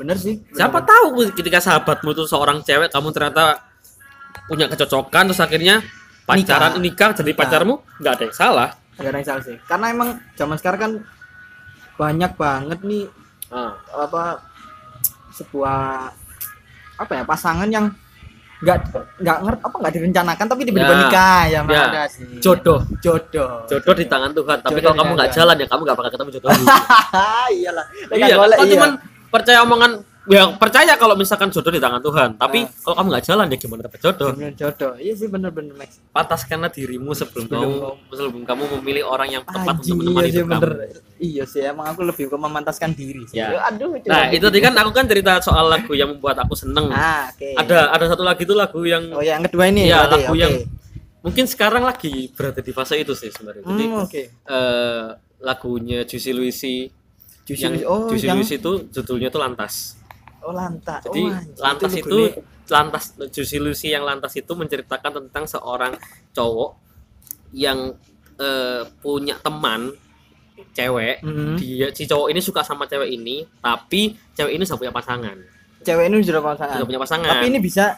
[0.00, 0.40] Bener sih.
[0.40, 0.56] bener.
[0.56, 3.68] Siapa tahu ketika sahabatmu itu seorang cewek, kamu ternyata
[4.48, 5.84] punya kecocokan terus akhirnya
[6.24, 7.40] pacaran nikah, jadi Nikah.
[7.40, 8.68] pacarmu nggak ada yang salah.
[8.94, 9.56] Gak ada yang salah sih.
[9.64, 10.92] Karena emang zaman sekarang kan
[11.96, 13.04] banyak banget nih
[13.50, 14.38] Ah, apa
[15.32, 16.06] sebuah
[16.96, 17.90] apa ya pasangan yang
[18.60, 18.78] nggak
[19.18, 21.00] nggak ngerti apa nggak direncanakan tapi tiba-tiba Ya.
[21.02, 21.82] nikah ya, Ya.
[21.88, 24.58] ada sih jodoh, jodoh jodoh di tangan Tuhan.
[24.60, 26.50] Tapi Jodoh kalau kamu nggak jalan ya kamu nggak bakal ketemu jodoh.
[27.58, 28.72] iyalah iya, boleh, kau iya.
[28.76, 28.90] cuman
[29.32, 29.92] percaya omongan
[30.26, 32.28] ya percaya kalau misalkan jodoh di tangan Tuhan.
[32.34, 32.72] Tapi Nah.
[32.78, 34.30] kalau kamu nggak jalan ya gimana dapat jodoh?
[34.30, 37.76] Bener jodoh iya sih bener-bener Max Pataskanlah dirimu sebelum Sebelum kamu
[38.10, 41.00] sebelum kamu memilih orang yang tepat Anjing, untuk menemani iya hidup bener kamu.
[41.18, 43.56] iya sih emang aku lebih ke memantaskan diri sih Ya.
[43.62, 46.88] aduh Nah, itu tadi kan aku kan cerita soal lagu yang membuat aku seneng.
[46.90, 50.14] ah oke Ada ada satu lagi tuh lagu yang oh yang kedua ini Iya, berarti,
[50.18, 50.38] lagu oke.
[50.38, 50.54] yang
[51.20, 53.60] mungkin sekarang lagi berada di fase itu sih sebenarnya.
[53.62, 55.06] Jadi hmm, oke eh,
[55.40, 56.76] lagunya Juicy Luisi
[57.42, 57.84] Juicy yang Luisi.
[57.84, 59.99] oh Juicy yang Luisi itu judulnya tuh Lantas.
[60.40, 65.44] Oh lantas Jadi oh, Lantas itu, lagunya- Lantas Juicy Luisi yang Lantas itu menceritakan tentang
[65.44, 65.92] seorang
[66.30, 66.70] cowok
[67.50, 67.92] yang
[68.36, 69.90] eh, punya teman
[70.70, 71.20] cewek.
[71.20, 71.56] Mhm.
[71.56, 75.36] Dia si cowok ini suka sama cewek ini, tapi cewek ini sudah punya pasangan.
[75.80, 77.30] cewek ini sudah pasangan Sudah punya pasangan.
[77.32, 77.96] tapi ini bisa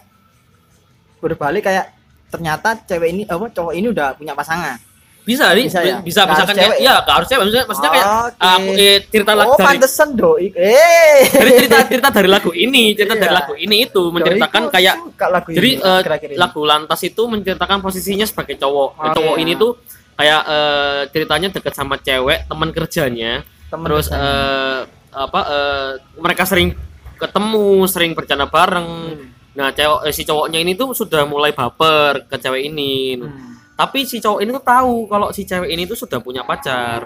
[1.18, 1.90] berbalik kayak
[2.30, 4.78] ternyata cewek ini apa cowok ini udah punya pasangan
[5.22, 5.96] bisa, nih, Bisa ya?
[5.98, 8.42] bisa, harus misalkan kayak, cewek ya, nggak harus cewek, maksudnya, maksudnya kayak Oke.
[8.42, 12.82] aku eh, cerita lagu oh dari pantesan doi eh dari cerita cerita dari lagu ini
[12.92, 13.36] cerita dari Iya.
[13.36, 16.36] lagu ini itu menceritakan Doi kayak lagu jadi ini, eh, akhir-akhir ini.
[16.36, 19.14] lagu lantas itu menceritakan posisinya sebagai cowok Oke.
[19.14, 19.72] cowok ini tuh
[20.12, 23.32] kayak eh, ceritanya deket sama cewek teman kerjanya
[23.68, 24.26] Temen terus kerjanya.
[24.26, 24.80] eh,
[25.14, 26.74] apa eh, mereka sering
[27.14, 29.26] ketemu sering bercanda bareng Hmm.
[29.52, 33.51] nah cewek eh, si cowoknya ini tuh sudah mulai baper ke cewek ini Hmm.
[33.82, 37.02] Tapi si cowok ini tuh tahu kalau si cewek ini tuh sudah punya pacar.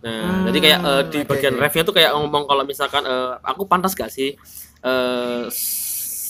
[0.00, 1.62] Nah Hmm, jadi kayak eh, di bagian oke.
[1.62, 4.36] refnya tuh kayak ngomong kalau misalkan eh, aku pantas gak sih?
[4.80, 5.42] Eh,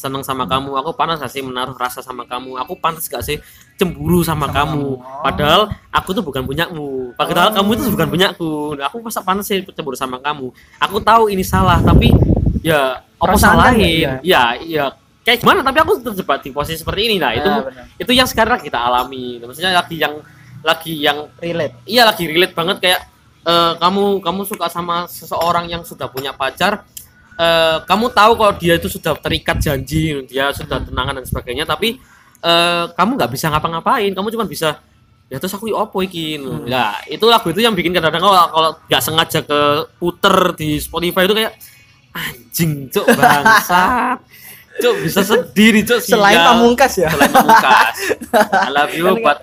[0.01, 0.75] seneng sama kamu.
[0.77, 1.39] Aku pantas gak sih?
[1.39, 2.57] Menaruh rasa sama kamu.
[2.59, 3.39] Aku pantas gak sih?
[3.77, 4.85] Cemburu sama, Sama kamu.
[4.93, 5.23] kamu.
[5.23, 7.55] padahal aku tuh bukan punyamu padahal Oh.
[7.57, 10.53] kamu itu bukan punyaku Nah, aku masa pantas sih cemburu sama kamu.
[10.79, 12.13] Aku tahu ini salah tapi
[12.61, 14.13] ya apa kan salahin ya?
[14.21, 14.85] ya ya
[15.31, 15.61] kayak gimana?
[15.63, 17.87] Tapi aku terjebak di posisi seperti ini nah itu benar.
[17.95, 20.19] itu yang sekarang kita alami maksudnya lagi yang
[20.67, 21.87] lagi yang relate.
[21.87, 23.01] Iya lagi relate banget kayak
[23.47, 26.85] eh, kamu kamu suka sama seseorang yang sudah punya pacar
[27.39, 31.97] eh, kamu tahu kalau dia itu sudah terikat janji dia sudah tunangan dan sebagainya tapi
[32.43, 34.83] eh, kamu nggak bisa ngapa-ngapain kamu cuma bisa
[35.31, 36.37] ya terus aku opo iki?
[36.37, 36.67] Hmm.
[36.67, 39.61] nah itu lagu itu yang bikin kadang-kadang kalau kalau nggak sengaja ke
[39.97, 41.55] puter di Spotify itu kayak
[42.11, 44.19] anjing cuk bangsat
[44.81, 47.09] cuk bisa sendiri cuk selain pamungkas ya?
[47.09, 47.95] Selain pamungkas.
[48.67, 49.39] I love you but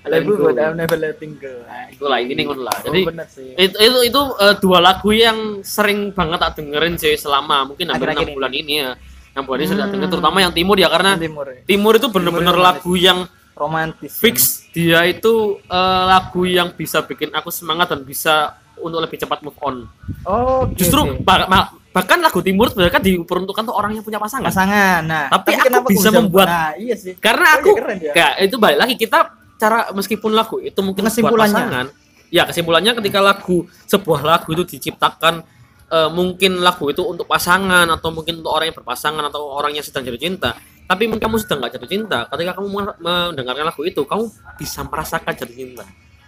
[0.00, 1.50] I love you, but I'm never letting go.
[1.66, 2.78] Nah, itulah ini ngono lah.
[2.78, 3.58] Oh, Jadi sih.
[3.58, 8.14] itu itu, itu eh, dua lagu yang sering banget tak dengerin sih selama mungkin hampir
[8.14, 8.94] enam bulan ini ya.
[9.34, 9.94] Enam bulan ini sudah Hmm.
[9.98, 11.58] denger terutama yang timur ya karena timur ya.
[11.66, 14.14] timur itu bener-bener lagu yang romantis.
[14.14, 14.62] Fix.
[14.70, 19.58] Dia itu eh, lagu yang bisa bikin aku semangat dan bisa untuk lebih cepat move
[19.58, 19.90] on.
[20.22, 24.44] oh Justru ba- ma- bahkan lagu timur sebenarnya kan diperuntukkan tuh orang yang punya pasangan
[24.44, 27.96] pasangan nah Tapi aku kenapa bisa membuat- nah, iya sih karena Oh, aku iya, keren
[27.98, 28.12] ya.
[28.12, 29.18] kayak itu balik lagi kita
[29.56, 31.56] cara meskipun lagu itu mungkin Kesimpulannya.
[31.56, 31.86] pasangan
[32.28, 35.40] ya kesimpulannya ketika lagu sebuah lagu itu diciptakan
[35.88, 39.80] eh, mungkin lagu itu untuk pasangan atau mungkin untuk orang yang berpasangan atau orang yang
[39.80, 40.52] sedang jatuh cinta
[40.84, 42.66] tapi mungkin kamu sedang nggak jatuh cinta ketika kamu
[43.00, 45.84] mendengarkan lagu itu kamu bisa merasakan jatuh cinta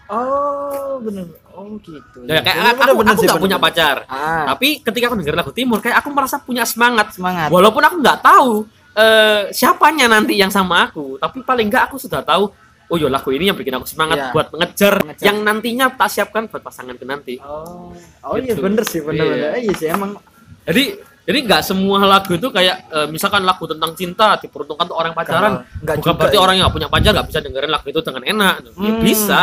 [0.09, 3.57] oh bener oh gitu ya, kayak Bener, aku, bener, bener aku sih, nggak bener, punya
[3.57, 3.67] bener.
[3.69, 7.83] pacar ah tapi ketika aku dengar lagu timur kayak aku merasa punya semangat semangat walaupun
[7.83, 8.53] aku nggak tahu
[8.95, 12.49] eh, siapanya nanti yang sama aku tapi paling nggak aku sudah tahu
[12.89, 14.29] oh iya lagu ini yang bikin aku semangat Iya.
[14.33, 15.21] buat mengejar Mengejar.
[15.23, 17.93] yang nantinya tak siapkan buat pasanganku nanti oh
[18.25, 18.65] oh iya Gitu.
[18.65, 19.31] bener sih bener Iya.
[19.31, 20.17] bener iya sih emang
[20.65, 20.85] jadi
[21.23, 25.61] jadi nggak semua lagu itu kayak eh, misalkan lagu tentang cinta diperuntukkan untuk orang pacaran
[25.61, 26.41] Kalau nggak bukan juga berarti ya.
[26.41, 29.41] orang yang nggak punya pacar nggak bisa dengerin lagu itu dengan enak Ya, Hmm, bisa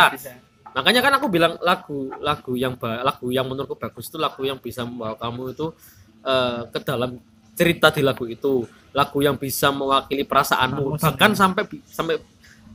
[0.76, 4.84] makanya kan aku bilang lagu lagu yang lagu yang menurutku bagus itu lagu yang bisa
[4.84, 5.72] membawa kamu itu
[6.20, 7.16] eh, ke dalam
[7.56, 8.68] cerita di lagu itu.
[8.92, 11.00] Lagu yang bisa mewakili perasaanmu.
[11.00, 12.20] Bahkan sampai sampai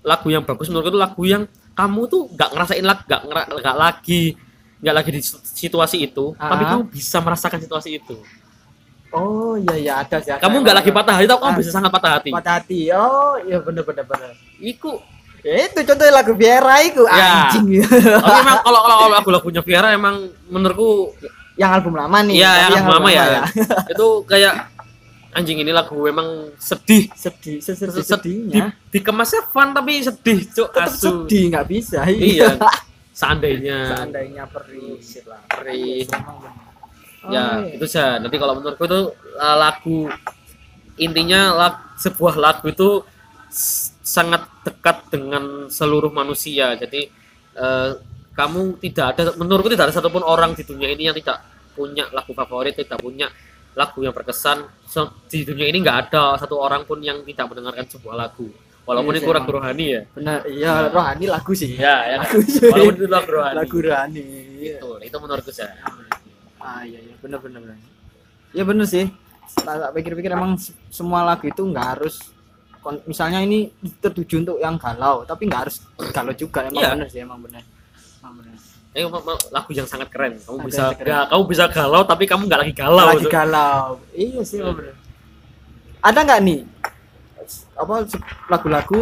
[0.02, 3.78] lagu yang bagus menurutku itu lagu yang kamu tuh nggak ngerasain lag nggak ngera- nggak
[3.78, 4.24] lagi
[4.82, 5.22] nggak lagi di
[5.56, 6.70] situasi itu tapi Ah.
[6.74, 8.18] kamu bisa merasakan situasi itu.
[9.12, 10.40] Oh iya iya ada sih ada.
[10.42, 11.60] kamu nggak lagi patah hati tapi kamu Ah.
[11.62, 12.30] bisa sangat patah hati.
[12.34, 12.80] Patah hati.
[12.90, 14.34] Oh iya bener bener bener.
[14.58, 14.98] Iku
[15.42, 17.50] itu contohnya lagu Viera itu Ya.
[17.50, 20.16] anjing tapi emang kalau kalau kalau lagu-lagunya Viera emang
[20.48, 21.18] menurutku
[21.54, 23.26] yang album lama nih Iya, tapi yang lama ya.
[23.94, 24.54] itu kayak
[25.32, 27.08] anjing ini lagu emang sedih.
[27.14, 30.70] sedih sesedih Di, sedihnya dikemasnya fun tapi sedih, cuk.
[30.70, 31.26] tetap Asu.
[31.26, 32.56] sedih nggak bisa Iya.
[33.12, 36.08] Seandainya seandainya perih lah perih.
[37.22, 37.78] Ya, Oh, iya.
[37.78, 38.18] itu saja.
[38.18, 39.02] Nanti kalau menurutku itu
[39.36, 40.10] uh, lagu
[40.98, 43.06] intinya lag- sebuah lagu itu
[44.02, 46.74] sangat dekat dengan seluruh manusia.
[46.76, 47.08] Jadi
[47.56, 47.90] eh,
[48.32, 52.32] kamu tidak ada menurutku tidak ada satupun orang di dunia ini yang tidak punya lagu
[52.32, 53.28] favorit, tidak punya
[53.72, 54.68] lagu yang berkesan.
[54.84, 58.52] So, di dunia ini nggak ada satu orang pun yang tidak mendengarkan sebuah lagu.
[58.82, 60.02] Walaupun Iya itu lagu rohani ya.
[60.10, 62.18] bener iya rohani lagu sih Ya, ya.
[62.26, 62.66] Lagu sih.
[62.66, 63.56] Walaupun itu lagu rohani.
[63.56, 64.24] lagu rohani
[64.58, 65.78] itu, itu menurutku saya.
[66.58, 67.78] ah iya iya bener bener bener
[68.52, 69.06] ya bener sih
[69.56, 72.31] tak pikir-pikir emang se- semua lagu itu nggak harus
[73.04, 75.78] misalnya ini tertuju untuk yang galau tapi nggak harus
[76.10, 76.90] galau juga emang Iya.
[76.96, 77.62] bener sih emang bener
[78.18, 78.50] emang bener
[78.92, 80.36] Ini ma- lagu yang sangat keren.
[80.38, 81.24] Kamu Ada bisa keren.
[81.26, 83.06] kamu bisa galau tapi kamu nggak lagi galau.
[83.08, 83.32] lagi tuh.
[83.32, 84.96] galau iya sih emang bener
[86.00, 86.60] ada nggak nih
[87.74, 87.94] apa
[88.48, 89.02] lagu-lagu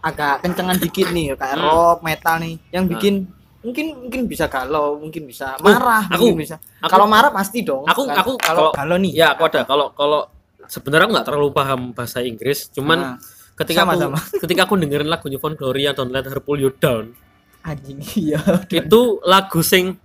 [0.00, 1.64] agak kencengan dikit nih kayak Hmm.
[1.64, 2.90] rock metal nih yang Nah.
[2.92, 3.14] bikin
[3.62, 7.86] mungkin mungkin bisa galau mungkin bisa marah aku- mungkin bisa aku- kalau marah pasti dong
[7.86, 9.62] aku- Kalau- aku kalau kalau- galau nih Ya, aku ada.
[9.62, 10.26] Kalau kalau
[10.72, 13.16] sebenarnya aku nggak terlalu paham bahasa Inggris, cuman Nah,
[13.52, 14.18] ketika aku sama-sama.
[14.42, 17.12] ketika aku dengerin lagu Glory yang Don't Let Her Pull You Down,
[17.60, 20.00] anjing iya itu lagu sing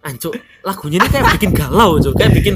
[0.00, 0.32] ancuk
[0.64, 2.16] lagunya ini kayak bikin galau, cuk.
[2.16, 2.54] Kayak bikin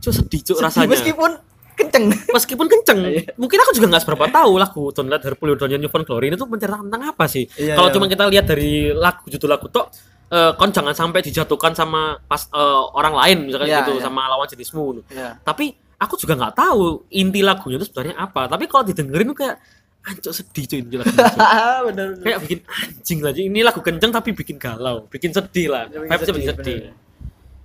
[0.00, 0.88] cuk sedih, cuk rasanya.
[0.88, 1.30] meskipun
[1.74, 3.34] kenceng Meskipun kenceng, Iya.
[3.34, 5.90] mungkin aku juga nggak seberapa tahu lagu Don't Let Her Pull You Down yang New
[5.90, 7.44] Found Glory ini tuh menceritakan tentang apa sih?
[7.58, 7.94] Iya, Kalau iya.
[7.98, 9.90] cuma kita lihat dari lagu judul lagu tok
[10.30, 14.02] eh, kon jangan sampai dijatuhkan sama pas eh, orang lain misalkan Iya, gitu iya.
[14.06, 18.64] sama lawan jenismu ya tapi aku juga nggak tahu inti lagunya itu sebenarnya apa tapi
[18.66, 19.56] kalau didengerin tuh kayak
[20.04, 21.40] ancok sedih cuy inti lagunya cuy.
[21.88, 26.34] bener kayak bikin anjing lagi ini lagu kenceng tapi bikin galau bikin sedih lah vibesnya
[26.34, 26.94] bikin sedih, bener.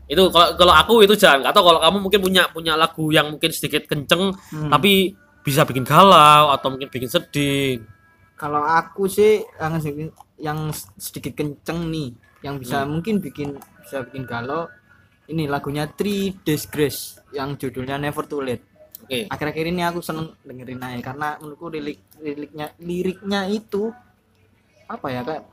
[0.10, 3.50] itu kalau kalau aku itu jangan tahu kalau kamu mungkin punya punya lagu yang mungkin
[3.52, 4.72] sedikit kenceng Hmm.
[4.72, 7.82] tapi bisa bikin galau atau mungkin bikin sedih
[8.40, 10.60] kalau aku sih yang sedikit, yang
[10.96, 12.96] sedikit kenceng nih yang bisa Hmm.
[12.96, 14.66] mungkin bikin bisa bikin galau
[15.30, 18.66] ini lagunya Three Days Grace yang judulnya Never Too Late.
[19.00, 19.26] Oke.
[19.26, 23.94] Akhir-akhir ini aku seneng dengerin aja karena menurutku lirik liriknya liriknya itu
[24.86, 25.44] apa ya kayak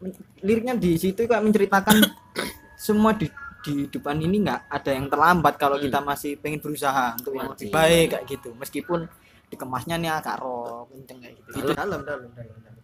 [0.00, 2.00] men- liriknya di situ kayak menceritakan
[2.80, 3.28] semua di
[3.60, 5.84] di depan ini nggak ada yang terlambat kalau Hmm.
[5.84, 8.50] kita masih pengen berusaha untuk yang lebih baik kayak gitu.
[8.56, 9.04] Meskipun
[9.46, 11.48] dikemasnya nih agak rock kenceng kayak gitu.
[11.60, 12.74] Itu dalam dalam dalam, dalam.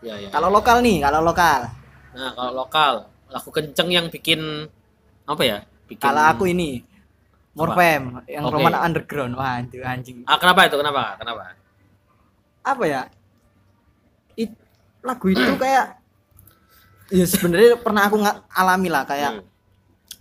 [0.00, 0.28] ya ya.
[0.30, 1.60] Kalau lokal nih kalau lokal.
[2.14, 2.92] Nah kalau lokal
[3.28, 4.40] lagu kenceng yang bikin
[5.24, 5.58] apa ya?
[5.86, 6.82] Bikin kalau aku ini
[7.52, 8.54] Morfem yang Oke.
[8.56, 9.36] Roman Underground.
[9.36, 10.24] Wah itu anjing.
[10.24, 10.76] Ah, kenapa itu?
[10.80, 11.20] Kenapa?
[11.20, 11.52] Kenapa?
[12.64, 13.02] Apa ya?
[14.34, 14.50] It,
[15.04, 16.00] lagu itu kayak
[17.12, 19.44] ya sebenarnya pernah aku nggak alami lah kayak Hmm.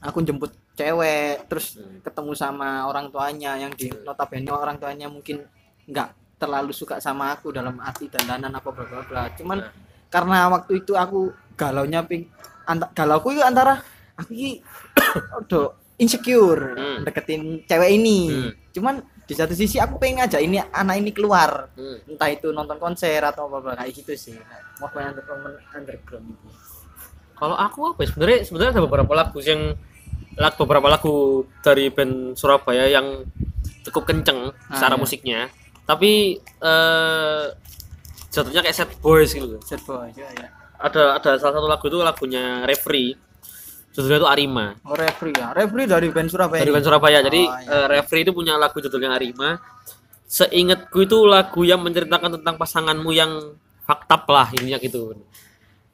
[0.04, 2.04] aku jemput cewek terus Hmm.
[2.04, 5.48] ketemu sama orang tuanya yang di notabene orang tuanya mungkin
[5.88, 9.24] nggak terlalu suka sama aku dalam arti dandanan apa bla bla bla.
[9.40, 9.72] Cuman Nah.
[10.12, 12.28] karena waktu itu aku galaunya ping
[12.68, 13.80] anta, galauku itu antara
[14.21, 14.51] aku ini
[15.38, 15.62] odo
[15.97, 16.99] insecure Hmm.
[17.03, 18.51] deketin cewek ini Hmm.
[18.71, 21.97] cuman di satu sisi aku pengen ngajak ini anak ini keluar Hmm.
[22.07, 24.38] entah itu nonton konser atau apa apa kayak gitu sih
[24.77, 26.47] mau underground underground itu
[27.34, 28.07] Kalau aku apa ya?
[28.07, 29.73] Sebenarnya sebenarnya ada beberapa lagu yang
[30.38, 31.15] lagu beberapa lagu
[31.60, 33.25] dari band Surabaya yang
[33.81, 35.01] cukup kenceng Ah, secara iya.
[35.01, 35.39] musiknya
[35.84, 37.43] tapi eh
[38.29, 40.07] jatuhnya kayak sad boys gitu Sad boy.
[40.13, 40.47] Ya, ya.
[40.77, 43.17] ada ada salah satu lagu itu lagunya Referee
[43.91, 45.51] judulnya itu Arima Oh, referee ya.
[45.51, 46.60] Referee dari band Surabaya.
[46.60, 47.69] dari band Surabaya jadi Oh, iya.
[47.69, 49.60] eh, Referee itu punya lagu judulnya Arima
[50.25, 53.32] seingatku itu lagu yang menceritakan tentang pasanganmu yang
[53.84, 55.12] faktab lah ininya gitu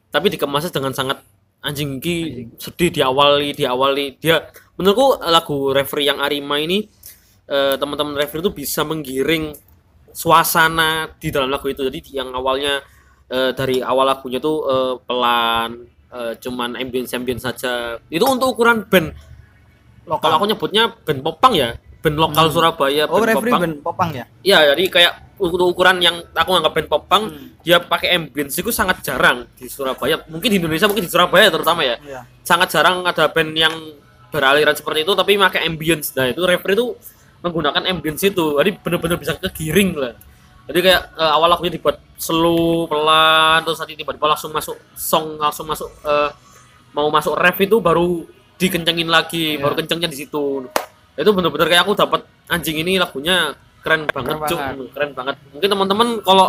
[0.07, 1.17] tapi dikemasnya dengan sangat
[1.59, 2.15] anjing ki
[2.55, 4.45] sedih diawali diawali dia
[4.77, 6.85] menurutku lagu referee yang Arima ini
[7.45, 9.57] eh, teman-teman referee itu bisa menggiring
[10.13, 12.77] suasana di dalam lagu itu jadi yang awalnya
[13.27, 15.69] eh, dari awal lagunya tuh eh, pelan
[16.07, 19.11] eh, cuman ambience ambience saja itu untuk ukuran band
[20.07, 20.19] Lokal.
[20.23, 24.09] kalau aku nyebutnya band popang ya band lokal Surabaya Oh, band referee popang band popang
[24.15, 24.25] ya.
[24.39, 27.53] Iya, jadi kayak untuk ukuran yang aku anggap band popang, Hmm.
[27.61, 30.25] dia pakai ambience itu sangat jarang di Surabaya.
[30.25, 31.99] Mungkin di Indonesia, mungkin di Surabaya terutama ya.
[32.01, 32.21] Iya.
[32.41, 33.73] Sangat jarang ada band yang
[34.33, 36.15] beraliran seperti itu tapi pakai ambience.
[36.17, 36.87] Nah, itu referee itu
[37.45, 38.57] menggunakan ambience itu.
[38.57, 40.13] Jadi benar-benar bisa kegiring lah.
[40.67, 45.63] Jadi kayak eh, awal lagunya dibuat slow, pelan, terus nanti tiba-tiba langsung masuk song, langsung
[45.63, 46.29] masuk eh,
[46.91, 48.25] mau masuk ref itu baru
[48.55, 49.61] dikencengin lagi, Iya.
[49.61, 50.65] baru kencengnya di situ.
[51.13, 54.59] Itu benar-benar kayak aku dapat anjing ini lagunya keren banget, Keren Cuk.
[54.59, 54.87] banget.
[54.91, 55.35] Keren banget.
[55.49, 56.47] Mungkin teman-teman kalau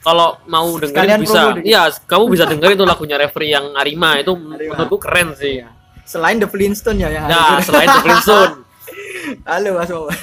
[0.00, 1.40] kalau mau dengerin Sekalian bisa.
[1.62, 5.64] Iya, kamu bisa dengerin itu lagunya referee yang Arima itu menurutku keren sih.
[6.04, 8.52] Selain The Flintstone ya yang Nah, selain The Flintstone,
[9.48, 10.16] Halo Mas Wawan.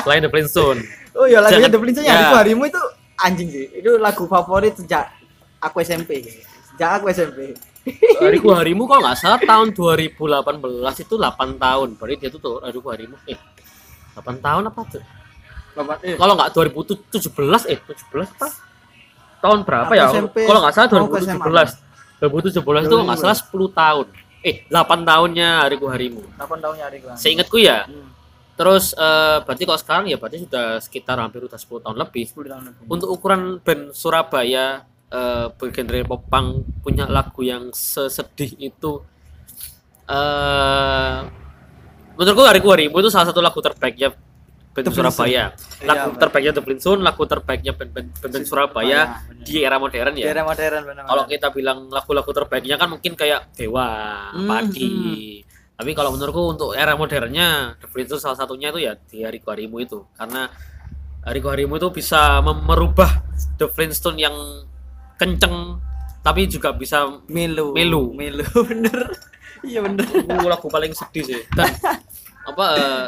[0.00, 0.78] selain The Flintstone.
[1.14, 2.14] Oh iya lagunya Jangan- The Flintstone ya.
[2.14, 2.80] Harimu Harimu itu
[3.18, 3.66] anjing sih.
[3.74, 5.10] Itu lagu favorit sejak
[5.58, 6.22] aku SMP.
[6.74, 7.54] Sejak aku SMP.
[8.20, 11.88] Hariku Harimu kalau nggak salah tahun 2018 itu 8 tahun.
[11.96, 13.38] Berarti dia tuh tuh Hariku Harimu eh
[14.14, 15.02] 8 tahun apa tuh?
[16.04, 18.48] Eh Kalau nggak 2017 eh 17 apa?
[19.40, 20.12] Tahun berapa Aku ya?
[20.12, 21.72] SMP, Kalau nggak salah mau ke 2017.
[22.20, 24.06] 2017 itu nggak salah 10 tahun.
[24.40, 26.20] Eh 8 tahunnya Hariku Harimu.
[26.36, 27.06] 8 tahunnya Hariku.
[27.16, 27.88] Seingatku ya.
[27.88, 28.19] Hmm.
[28.60, 32.24] Terus eh, berarti kalau sekarang ya berarti sudah sekitar hampir udah 10 tahun lebih.
[32.28, 32.84] 10 tahun lebih.
[32.86, 36.46] Untuk ukuran band Surabaya eh bergenre popang
[36.78, 39.00] punya lagu yang sesedih itu
[40.06, 41.18] eh
[42.14, 44.12] menurutku Hariku Harimu itu salah satu lagu terbaiknya
[44.70, 45.44] band The Surabaya.
[45.50, 45.82] Flintstone.
[45.82, 49.42] Lagu Iya, terbaiknya The Flintstone, lagu terbaiknya band-band band Surabaya benar.
[49.42, 50.26] di era modern Di ya.
[50.30, 51.02] era modern benar.
[51.06, 53.88] Kalau kita bilang lagu-lagu terbaiknya kan mungkin kayak Dewa,
[54.30, 55.42] Hmm, Padi.
[55.80, 59.80] Tapi kalau menurutku untuk era modernnya The Flintstones salah satunya itu ya di Hariku Harimu
[59.80, 60.52] itu karena
[61.24, 63.24] Hariku Harimu itu bisa merubah
[63.56, 64.36] The Flintstone yang
[65.16, 65.80] kenceng
[66.20, 67.72] tapi juga bisa Melu.
[67.72, 68.12] Melu.
[68.12, 69.08] Melu bener.
[69.64, 70.04] Iya bener.
[70.04, 71.72] itu lagu paling sedih sih dan
[72.44, 73.06] apa eh,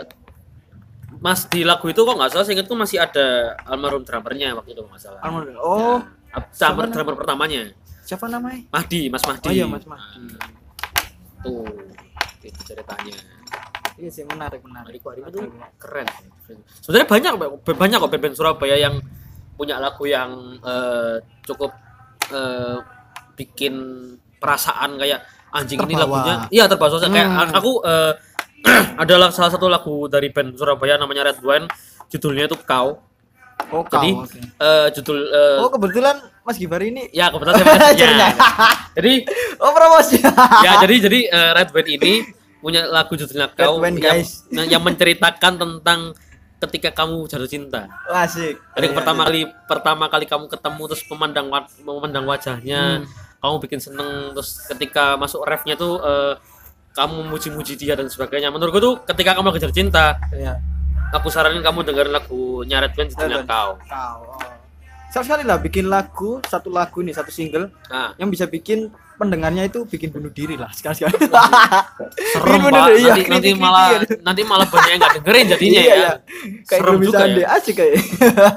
[1.21, 4.97] Mas di lagu itu kok nggak salah seingatku masih ada almarhum drummernya waktu itu nggak
[5.01, 5.21] salah.
[5.21, 5.61] Almarhum.
[5.61, 6.01] Oh,
[6.33, 7.69] Ya, drummer drummer pertamanya
[8.01, 8.65] siapa namanya?
[8.73, 9.47] Mahdi, Mas Mahdi.
[9.49, 10.33] Oh iya, Mas Mahdi.
[10.33, 10.49] Nah,
[11.45, 11.69] tuh
[12.45, 13.15] itu ceritanya.
[13.93, 14.99] Iya sih menarik menarik.
[14.99, 15.41] Harimu itu
[15.77, 16.09] keren.
[16.81, 18.99] Sebenarnya banyak banyak kok band-band Surabaya yang
[19.53, 21.71] punya lagu yang eh, cukup
[22.29, 22.79] eh,
[23.35, 23.75] bikin
[24.37, 26.09] perasaan kayak anjing ini Terbawa.
[26.19, 26.35] lagunya.
[26.51, 27.11] Iya terbawa sosial.
[27.11, 27.53] kayak Hmm.
[27.53, 28.13] aku eh,
[29.03, 31.67] adalah salah satu lagu dari band Surabaya namanya Red Wine
[32.09, 32.97] judulnya itu Kau.
[33.71, 33.95] Oh, kau.
[33.95, 34.39] Jadi oke.
[34.59, 38.29] eh, judul eh, Oh, kebetulan Mas Gibar ini ya kebetulan saya Acaranya.
[38.99, 39.15] Jadi
[39.57, 40.19] Oh, promosi.
[40.67, 42.13] ya jadi jadi eh, Red Wine ini
[42.59, 44.43] punya lagu judulnya Kau Wine, yang, guys.
[44.51, 46.19] yang yang menceritakan tentang
[46.59, 47.87] ketika kamu jatuh cinta.
[48.07, 48.59] Oh, Asik.
[48.75, 49.27] Jadi Iya, pertama iya.
[49.27, 51.47] kali pertama kali kamu ketemu terus memandang
[51.81, 53.07] memandang wajahnya, Hmm.
[53.39, 56.35] kamu bikin seneng terus ketika masuk refnya tuh eh,
[56.93, 58.51] kamu muji-muji dia dan sebagainya.
[58.51, 60.59] Menurutku tuh ketika kamu lagi jatuh cinta, Iya.
[61.11, 63.43] aku saranin kamu dengerin lagu Nyaret Band judulnya.
[63.43, 63.79] Kau.
[63.81, 64.19] Kau.
[64.27, 64.62] Oh.
[65.13, 69.69] Sekali sekali lah bikin lagu, satu lagu nih, satu single Nah, yang bisa bikin pendengarnya
[69.69, 71.21] itu bikin bunuh diri lah sekali sekali.
[72.33, 72.73] serem Pak.
[72.73, 73.87] diri, iya, Nanti, nanti malah
[74.27, 75.95] nanti malah banyak yang nggak dengerin jadinya Iya, ya.
[75.95, 76.13] iya.
[76.65, 77.47] Kayak Serem juga ya.
[77.53, 77.95] asik kayak.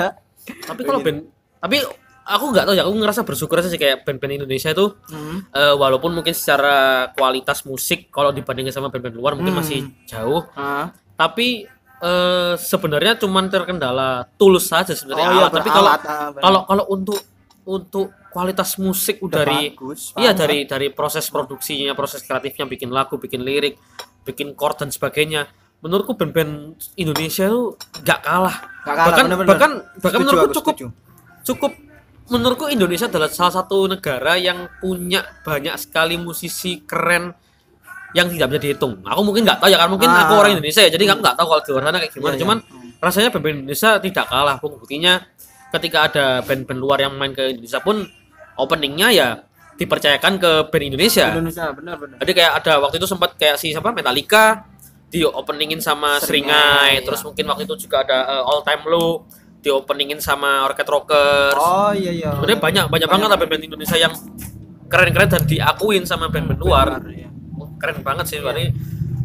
[0.69, 1.19] Tapi kalau band
[1.57, 1.81] tapi
[2.23, 5.43] aku nggak tahu ya, aku ngerasa bersyukur aja sih kayak band-band Indonesia itu Hmm.
[5.47, 6.75] eh, walaupun mungkin secara
[7.11, 9.59] kualitas musik kalau dibandingin sama band-band luar mungkin Hmm.
[9.59, 10.93] masih jauh Ah.
[11.15, 11.65] tapi
[12.01, 15.29] eh, sebenarnya cuman terkendala tools saja sebenarnya.
[15.29, 15.99] Oh iya, tapi kalau ah,
[16.35, 17.19] kalau kalau untuk
[17.65, 23.15] untuk kualitas musik Udah dari bagus iya dari dari proses produksinya proses kreatifnya bikin lagu
[23.17, 23.79] bikin lirik
[24.25, 25.47] bikin chord dan sebagainya.
[25.79, 28.57] Menurutku band-band Indonesia itu nggak kalah.
[28.57, 29.49] Nggak kalah, bahkan bener-bener.
[29.49, 29.71] bahkan
[30.01, 30.87] bahkan Setuju menurutku cukup setuju.
[31.45, 31.71] cukup
[32.25, 37.37] menurutku Indonesia adalah salah satu negara yang punya banyak sekali musisi keren
[38.15, 39.03] yang tidak bisa dihitung.
[39.03, 40.23] Aku mungkin nggak tahu ya kan mungkin Ah.
[40.23, 42.25] aku orang Indonesia ya jadi aku nggak tahu kalau di luar sana kayak gimana.
[42.25, 42.41] Iya, iya.
[42.41, 42.57] Cuman
[43.03, 44.57] rasanya band-band Indonesia tidak kalah.
[44.63, 45.13] Buktinya
[45.75, 48.07] ketika ada band-band luar yang main ke Indonesia pun
[48.55, 49.29] openingnya ya
[49.75, 51.27] dipercayakan ke band Indonesia.
[51.35, 52.17] Indonesia benar benar.
[52.23, 54.63] Jadi kayak ada waktu itu sempat kayak si siapa Metallica
[55.11, 57.01] di openingin sama Seringai, Seringai, iya.
[57.03, 59.27] terus mungkin waktu itu juga ada eh, All Time Low
[59.59, 61.59] di openingin sama Rocket Rockers.
[61.59, 62.31] Oh iya iya.
[62.31, 64.13] Sebenarnya banyak banyak banget lah band-band Indonesia yang
[64.87, 66.87] keren-keren dan diakuin sama band-band luar.
[67.11, 67.34] Iya.
[67.85, 68.73] Keren banget sih ini.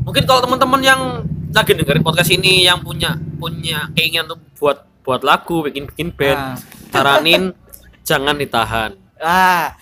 [0.00, 1.00] Mungkin kalau teman-teman yang
[1.48, 6.36] lagi dengerin podcast ini yang punya punya keinginan untuk buat buat lagu, bikin bikin band,
[6.36, 6.54] Ah.
[6.92, 7.56] saranin
[8.08, 8.92] jangan ditahan.
[9.16, 9.72] Ah,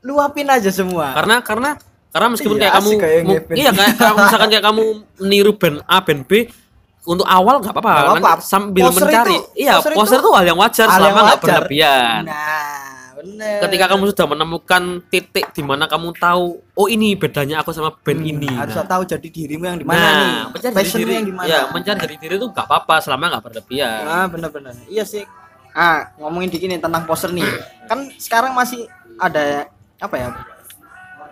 [0.00, 1.16] luapin aja semua.
[1.16, 1.70] Karena karena
[2.10, 3.20] karena meskipun Iya, kayak kamu kayak
[3.54, 4.82] iya kayak kalau misalkan kayak kamu
[5.16, 6.32] meniru band A band B
[7.06, 10.58] untuk awal nggak apa-apa sambil Poster mencari itu- iya poster poster itu itu hal yang
[10.58, 13.58] wajar hal selama nggak berlebihan Nah, bener.
[13.62, 18.22] ketika kamu sudah menemukan titik di mana kamu tahu oh ini bedanya aku sama band
[18.22, 20.32] ini Hmm, harus Nah, tahu jadi dirimu yang di mana nah, nih.
[20.50, 21.46] mencari diri yang di mana.
[21.46, 24.72] ya mencari jati diri itu nggak apa-apa selama nggak berlebihan Ah, bener-bener.
[24.86, 25.24] Iya sih.
[25.70, 27.46] Ah, ngomongin dikit nih tentang poster nih.
[27.84, 30.28] Kan sekarang masih ada apa ya?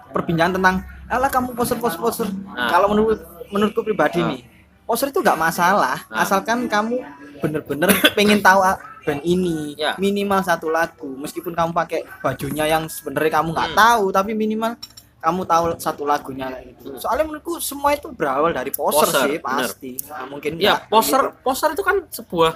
[0.09, 0.77] Perbincangan tentang
[1.07, 2.29] alah kamu poster-poster poster.
[2.47, 2.69] Nah.
[2.69, 3.19] Kalau menurut
[3.49, 4.29] menurutku pribadi Nah.
[4.31, 4.41] nih,
[4.85, 6.23] poster itu nggak masalah Nah.
[6.23, 7.01] asalkan kamu
[7.39, 9.95] bener-bener pengen tahu ah, band ini Ya.
[9.97, 13.79] minimal satu lagu meskipun kamu pakai bajunya yang sebenarnya kamu nggak Hmm.
[13.79, 14.75] tahu tapi minimal
[15.19, 16.89] kamu tahu satu lagunya kayak gitu.
[16.89, 17.01] Hmm.
[17.01, 19.67] Soalnya menurutku semua itu berawal dari poster, Poster, sih bener.
[19.67, 19.91] pasti.
[20.05, 21.43] Nah, mungkin ya poster gitu.
[21.43, 22.53] poster itu kan sebuah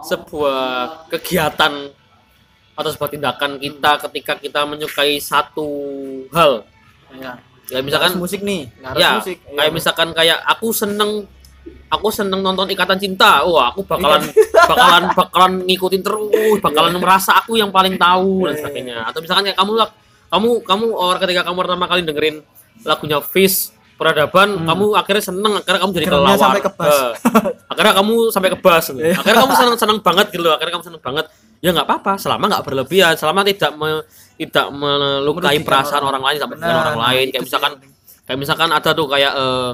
[0.00, 0.60] sebuah
[1.08, 1.72] kegiatan
[2.72, 5.66] atau sebuah tindakan kita ketika kita menyukai satu
[6.30, 6.62] hal
[7.10, 7.34] Ya.
[7.68, 9.36] ya misalkan Harus musik nih, harus ya musik.
[9.42, 9.74] kayak Iya.
[9.74, 11.10] misalkan kayak aku seneng
[11.86, 13.40] aku seneng nonton ikatan cinta.
[13.42, 18.60] Wah aku bakalan bakalan bakalan ngikutin terus bakalan merasa aku yang paling tahu dan Iya,
[18.60, 18.96] sebagainya.
[19.04, 19.88] atau misalkan kayak kamu lah
[20.28, 22.36] kamu kamu orang ketika kamu pertama kali dengerin
[22.82, 26.12] lagunya Fish peradaban kamu akhirnya seneng akhirnya kamu jadi Hmm.
[26.12, 26.70] Geremnya kelawar sampai ke.
[26.78, 27.10] Eh,
[27.66, 29.14] akhirnya kamu sampai ke Iya.
[29.16, 31.26] akhirnya kamu seneng seneng banget gitu loh akhirnya kamu seneng banget.
[31.58, 34.06] Ya nggak apa-apa selama nggak berlebihan selama tidak me-
[34.38, 36.22] tidak melukai Merugikan perasaan orang.
[36.22, 37.26] orang, lain merugikan Benar, orang lain.
[37.28, 37.72] kayak misalkan
[38.22, 39.70] kayak misalkan ada tuh kayak eh,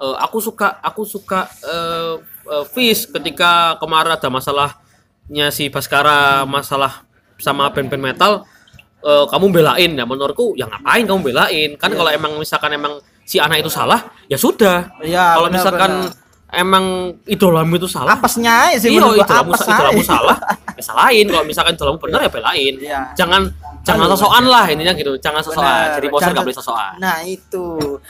[0.00, 2.14] eh, aku suka aku suka eh
[2.50, 7.04] eh, Fish ketika kemarin ada masalahnya si Baskara masalah
[7.40, 8.32] sama band-band metal
[9.04, 9.90] eh, kamu belain.
[9.94, 11.70] Ya menurutku ya ngapain kamu belain?
[11.76, 12.98] Kan kalau emang misalkan emang
[13.28, 14.90] si anak itu salah ya sudah.
[15.04, 15.92] Iya, kalau misalkan
[16.50, 20.36] emang idolamu itu salah apesnya sih iya idolamu, idolamu salah
[20.74, 21.26] ya salahin.
[21.30, 22.74] Kalau misalkan idolamu benar ya belain.
[22.80, 23.00] Iya.
[23.14, 26.92] jangan jangan Aduh, sosokan lah intinya gitu jangan sosokan jadi poster Jangan- nggak boleh sosokan
[26.96, 27.64] Nah itu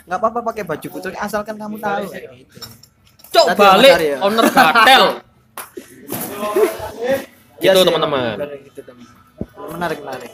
[0.04, 2.04] nggak apa-apa pakai baju putri asalkan kamu tahu.
[2.06, 2.58] kayak gitu.
[3.30, 4.16] Cok Tadi balik Arya.
[4.20, 5.04] owner gatel.
[7.60, 8.34] Iya Gitu, teman-teman.
[8.34, 9.06] benar gitu, teman.
[9.70, 10.32] Menarik menarik.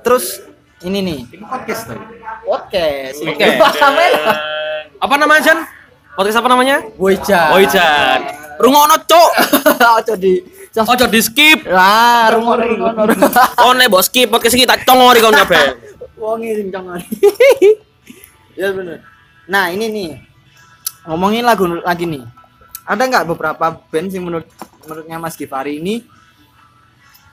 [0.00, 0.24] Terus
[0.80, 2.04] ini nih podcast tadi.
[2.44, 3.16] Podcast.
[3.24, 3.46] Oke.
[3.74, 4.06] Sampai
[4.96, 5.58] Apa namanya Jan?
[6.12, 6.76] Podcast apa namanya?
[6.94, 7.48] Boyjan.
[7.50, 8.20] Oh Jan.
[8.56, 9.30] Rungono cok.
[10.00, 10.40] Ojo di.
[10.84, 11.64] Ojo di skip.
[11.64, 13.08] Lah, rumor rumor.
[13.64, 15.80] Oh nek bos skip podcast iki tak congori kon kabeh.
[16.20, 17.00] Wong sing congon.
[18.60, 19.00] ya bener.
[19.48, 20.10] Nah, ini nih.
[21.08, 22.24] Ngomongin lagu lagi nih.
[22.84, 24.44] Ada nggak beberapa band sih menurut
[24.84, 26.04] menurutnya Mas Givari ini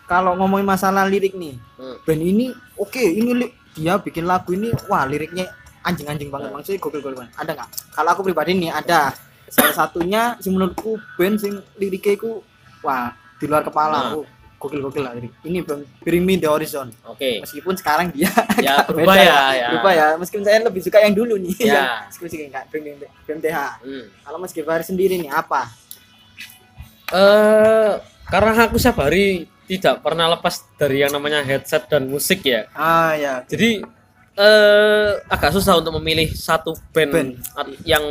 [0.03, 1.95] kalau ngomongin masalah lirik nih, Hmm.
[2.03, 5.49] band ini oke, ini li- dia bikin lagu ini wah liriknya
[5.81, 7.33] anjing-anjing banget maksudnya gokil-gokil banget.
[7.35, 7.69] Ada nggak?
[7.91, 9.11] Kalau aku pribadi nih ada.
[9.49, 12.41] Salah satunya sih menurutku band sing liriknya itu
[12.81, 13.13] wah
[13.43, 13.99] di luar kepala.
[14.01, 14.11] Nah.
[14.15, 14.25] Oh,
[14.57, 15.35] gokil-gokil lah lirik.
[15.43, 17.43] Ini band Bring Me The Horizon Oke.
[17.43, 19.67] meskipun sekarang dia Ya, agak berubah beda ya, ya.
[19.69, 21.67] berubah ya meskipun saya lebih suka yang dulu nih Ya.
[21.67, 22.95] yang diskusi kayak BM-
[23.27, 24.07] BMTH Hmm.
[24.23, 25.67] kalau Mas Givari sendiri nih apa
[27.11, 27.93] Eh
[28.25, 32.63] karena aku setiap hari tidak pernah lepas dari yang namanya headset dan musik ya.
[32.71, 33.83] ah ya Jadi
[34.33, 37.29] eh agak susah untuk memilih satu band, Band.
[37.83, 38.01] yang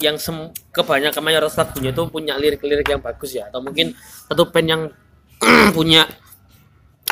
[0.00, 3.92] yang sem- kebanyakan mayoritas lagunya itu punya lirik-lirik yang bagus ya atau mungkin
[4.28, 4.82] satu band yang
[5.76, 6.08] punya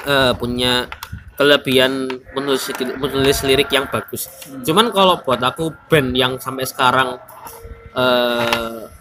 [0.08, 0.88] eh punya
[1.38, 2.66] kelebihan menulis
[2.98, 4.26] menulis lirik yang bagus.
[4.66, 7.20] Cuman kalau buat aku band yang sampai sekarang
[7.94, 8.97] eh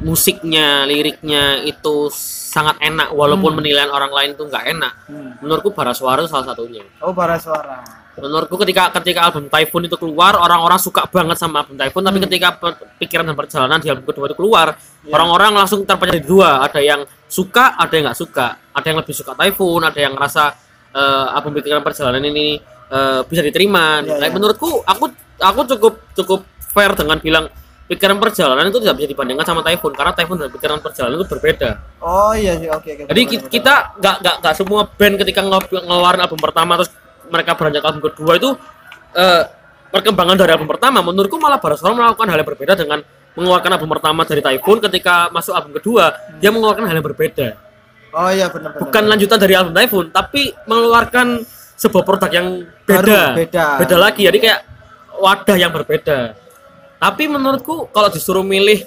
[0.00, 2.08] musiknya, liriknya itu
[2.50, 4.92] sangat enak walaupun penilaian orang lain itu nggak enak.
[5.06, 5.30] Hmm.
[5.38, 6.82] Menurutku Bara Suara itu salah satunya.
[6.98, 7.84] Oh bara suara.
[8.18, 12.48] Menurutku ketika ketika album Typhoon itu keluar orang-orang suka banget sama album Typhoon tapi ketika
[12.58, 14.74] pe- pikiran dan perjalanan di album kedua itu keluar
[15.08, 16.64] orang-orang langsung terpecah jadi dua.
[16.66, 18.46] Ada yang suka ada yang nggak suka.
[18.74, 20.42] Ada yang lebih suka Typhoon ada yang ngerasa
[20.90, 22.58] eh, album pikiran perjalanan ini
[22.90, 24.02] eh, bisa diterima.
[24.02, 24.34] Iya, Nah, iya.
[24.34, 25.04] menurutku aku
[25.38, 26.40] aku cukup cukup
[26.74, 27.46] fair dengan bilang
[27.90, 31.70] pikiran perjalanan itu tidak bisa dibandingkan sama Typhoon karena Typhoon dan pikiran perjalanan itu berbeda.
[31.98, 35.40] Oh iya sih oke oke jadi ki- betul, kita nggak nggak nggak semua band ketika
[35.42, 36.94] nge- ngeluarin album pertama terus
[37.26, 38.50] mereka beranjak album kedua itu
[39.12, 39.42] eh,
[39.90, 42.98] perkembangan dari album pertama menurutku malah Barasora melakukan hal yang berbeda dengan
[43.34, 46.04] mengeluarkan album pertama dari Typhoon ketika masuk album kedua
[46.38, 47.48] dia mengeluarkan hal yang berbeda.
[48.10, 51.42] Oh iya benar benar bukan lanjutan dari album Typhoon tapi mengeluarkan
[51.74, 52.46] sebuah produk yang
[52.86, 53.20] Baru, beda.
[53.34, 53.66] beda.
[53.82, 54.60] beda lagi jadi kayak
[55.16, 56.18] wadah yang berbeda
[57.00, 58.84] tapi menurutku kalau disuruh milih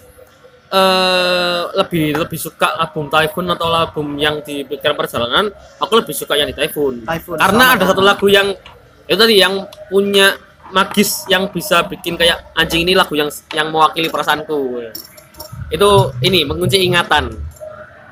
[0.74, 6.34] eh lebih lebih suka album Typhoon atau album yang di pikiran perjalanan aku lebih suka
[6.34, 7.76] yang di Typhoon, Typhoon, karena sama.
[7.78, 8.58] ada satu lagu yang
[9.06, 10.34] itu tadi yang punya
[10.74, 14.82] magis yang bisa bikin kayak anjing ini lagu yang yang mewakili perasaanku
[15.70, 15.90] itu
[16.26, 17.30] ini mengunci ingatan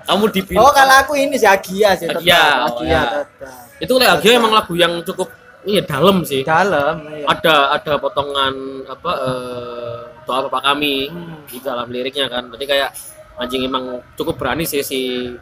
[0.06, 2.10] kamu di Oh, kalau aku ini si Agia sih.
[2.10, 3.02] Agia, oh, Agia ya.
[3.24, 3.80] tetap.
[3.82, 5.30] itu lagi emang lagu yang cukup
[5.64, 7.26] iya dalam sih Dalam, iya.
[7.28, 8.54] ada ada potongan
[8.86, 11.46] apa eh, doa bapak kami Hmm.
[11.46, 12.90] di dalam liriknya kan berarti kayak
[13.36, 15.00] anjing emang cukup berani sih si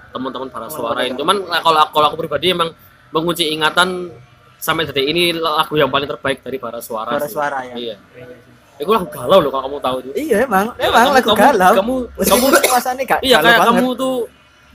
[0.09, 2.71] teman-teman para suara ini cuman kalau kalau aku pribadi emang
[3.09, 4.07] mengunci ingatan
[4.55, 7.75] sampai detik ini lagu yang paling terbaik dari para suara Para suara ya.
[7.75, 7.95] iya
[8.75, 11.41] itu lagu galau loh kalau kamu tahu itu Iya emang, Ya, emang kamu- lagu kamu-
[11.41, 11.73] galau.
[11.75, 13.67] kamu- Meskipun kamu- suasananya gak iya kayak banget.
[13.73, 14.15] kamu tuh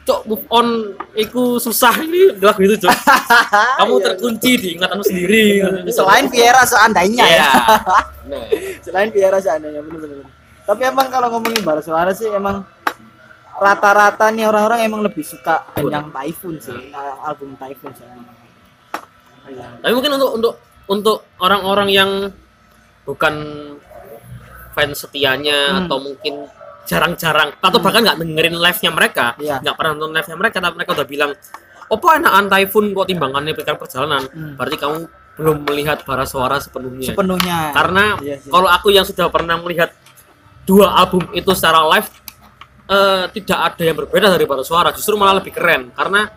[0.04, 0.66] cok move on
[1.14, 2.92] iku susah ini lagu itu cok
[3.80, 4.04] kamu Iya.
[4.06, 5.42] terkunci di ingatanmu sendiri
[5.88, 7.40] Selain Viera seandainya Iya.
[7.40, 7.50] ya.
[8.30, 8.42] nah
[8.80, 10.28] Selain Viera seandainya bener-bener.
[10.64, 12.64] Tapi emang kalau ngomongin bara suara sih emang
[13.54, 18.04] rata-rata nih orang-orang emang lebih suka yang Typhoon sih, Nah, album Typhoon sih.
[19.46, 19.66] Iya.
[19.78, 22.10] Tapi mungkin untuk untuk untuk orang-orang yang
[23.04, 23.34] bukan
[24.72, 25.80] fans setianya Hmm.
[25.86, 26.34] atau mungkin
[26.84, 29.60] jarang-jarang atau bahkan nggak dengerin live-nya mereka, Iya.
[29.60, 31.30] nggak pernah nonton live-nya mereka, tapi mereka udah bilang,
[31.86, 34.52] "Opo enakan Typhoon kok timbangannya pikiran perjalanan." Hmm.
[34.54, 34.98] Berarti kamu
[35.34, 37.10] belum melihat bara suara sepenuhnya.
[37.10, 37.72] Sepenuhnya.
[37.72, 38.48] Karena Iya sih.
[38.48, 39.90] kalau aku yang sudah pernah melihat
[40.62, 42.08] dua album itu secara live
[42.84, 46.28] eh, tidak ada yang berbeda dari bara suara, justru malah lebih keren karena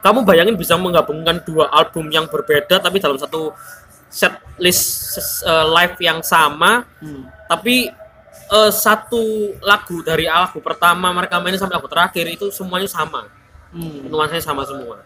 [0.00, 3.52] kamu bayangin bisa menggabungkan dua album yang berbeda tapi dalam satu
[4.08, 4.84] set list
[5.16, 7.24] ses- eh, live yang sama Hmm.
[7.46, 7.88] tapi
[8.50, 9.22] eh, satu
[9.60, 13.26] lagu dari lagu pertama mereka mainin sampai lagu terakhir itu semuanya sama
[13.70, 14.02] Hmm.
[14.04, 14.98] nuansanya sama semua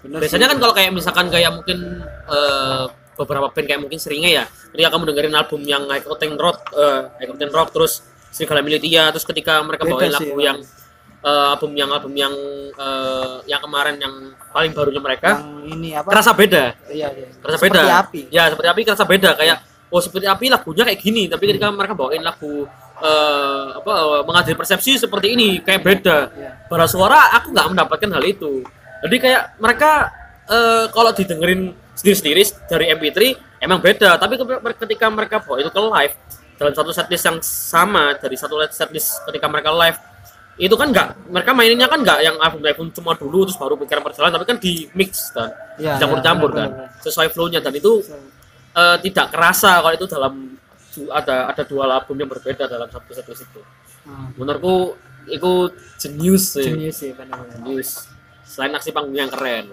[0.00, 0.50] Bener biasanya sih.
[0.50, 2.84] kan kalau kayak misalkan kayak mungkin eh,
[3.14, 7.28] beberapa band kayak mungkin seringnya ya ketika kamu dengerin album yang Octane Rock eh, High
[7.28, 10.40] Octane Rock terus Serigala Militia terus ketika mereka Beda bawain sih, lagu emang.
[10.40, 10.58] yang
[11.18, 12.34] eh, album yang album yang
[12.72, 14.14] eh, yang kemarin yang
[14.48, 16.08] paling barunya mereka yang ini apa?
[16.08, 17.28] kerasa beda Iya, iya.
[17.36, 18.20] kerasa Seperti beda api.
[18.30, 19.58] ya seperti api kerasa beda kayak
[19.88, 21.26] oh seperti api lagunya kayak gini.
[21.26, 22.64] Tapi ketika mereka bawain lagu
[22.98, 26.18] eh, apa eh, mengadili persepsi seperti ini kayak beda.
[26.30, 26.50] Iya.
[26.66, 28.62] bara suara aku nggak mendapatkan hal itu.
[29.00, 29.90] Jadi kayak mereka
[30.44, 31.60] eh, kalau didengerin
[31.92, 33.18] sendiri-sendiri dari MP3
[33.58, 34.16] emang beda.
[34.16, 34.46] Tapi ke-
[34.78, 36.14] ketika mereka bawa itu ke live
[36.54, 39.94] dalam satu setlist yang sama dari satu setlist ketika mereka live
[40.58, 44.02] itu kan nggak mereka maininnya kan nggak yang album album cuma dulu terus baru pikiran
[44.02, 46.68] perjalanan tapi kan di mix dan Iya, campur-campur iya, kan.
[46.74, 46.98] benar-benar.
[46.98, 48.02] sesuai flow-nya dan itu
[48.78, 50.34] eh, tidak kerasa kalau itu dalam
[51.10, 53.62] ada ada dua album yang berbeda dalam satu setlist itu
[54.00, 54.32] Hmm.
[54.34, 54.96] menurutku
[55.28, 57.60] itu jenius sih Jenius sih benar-benar.
[57.60, 58.08] jenius
[58.40, 59.68] selain aksi panggung yang keren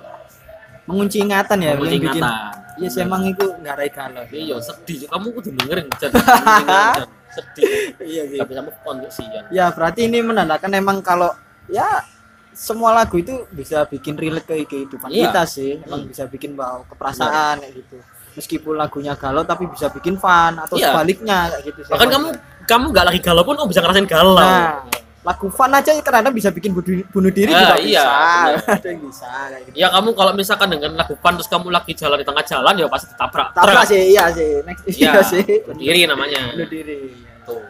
[0.85, 2.21] Mengunci ingatan ya, Mengunci yang bikin.
[2.21, 2.51] ingatan.
[2.75, 4.21] Iya sih emang itu ngarai galau.
[4.27, 5.87] iya sedih kamu kudu dengerin
[7.35, 8.39] sedih Iya sih.
[8.43, 11.31] bisa move on sih Ya berarti ini menandakan emang kalau
[11.65, 12.03] ya
[12.51, 15.31] semua lagu itu bisa bikin relate ke kehidupan Iya.
[15.31, 15.79] kita sih.
[15.79, 17.97] Emang bisa bikin bawa keperasaan kayak gitu.
[18.35, 20.91] Meskipun lagunya galau tapi bisa bikin fun atau Iya.
[20.91, 21.91] sebaliknya kayak gitu sih.
[21.91, 22.27] bahkan kamu
[22.65, 24.83] kamu nggak lagi galau pun kamu bisa ngerasain galau Nah,
[25.23, 28.05] lagu fun aja kadang bisa bikin bunuh, bunuh diri Ah, juga iya, bisa.
[28.05, 28.53] benar.
[28.77, 29.75] Ada yang bisa kayak gitu.
[29.75, 32.85] ya kamu kalau misalkan dengan lagu fun terus kamu lagi jalan di tengah jalan ya
[32.85, 34.51] pasti ditabrak Tabrak sih, iya sih.
[34.61, 35.43] Next Iya, iya sih.
[35.63, 36.99] berdiri namanya Bunuh diri.
[37.41, 37.63] tuh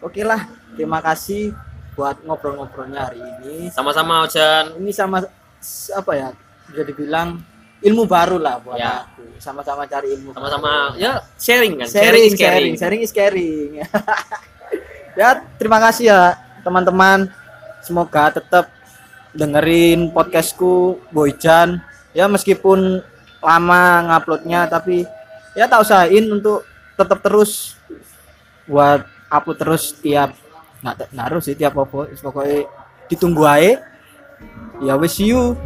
[0.00, 1.52] Oke lah, terima kasih
[1.92, 3.68] buat ngobrol-ngobrolnya hari ini.
[3.68, 5.20] sama-sama Ojan ini sama
[5.90, 6.28] apa ya
[6.64, 7.42] bisa dibilang
[7.80, 9.04] ilmu baru lah buat Ya.
[9.08, 9.24] aku.
[9.40, 11.88] Sama-sama cari ilmu sama-sama ya sharing kan?
[11.88, 13.70] Sharing is sharing sharing is caring.
[15.18, 16.20] Ya terima kasih ya
[16.62, 17.28] teman-teman.
[17.82, 18.70] Semoga tetap
[19.34, 21.80] dengerin podcastku Boyjan
[22.12, 23.02] ya meskipun
[23.42, 25.02] lama nguploadnya tapi
[25.56, 26.62] ya tak usahain untuk
[26.94, 27.74] tetap terus
[28.68, 30.36] buat upload terus tiap
[30.80, 32.68] nggak harus sih tiap apa pokoknya
[33.10, 33.82] ditunggu aja.
[34.80, 35.58] Ya wis see you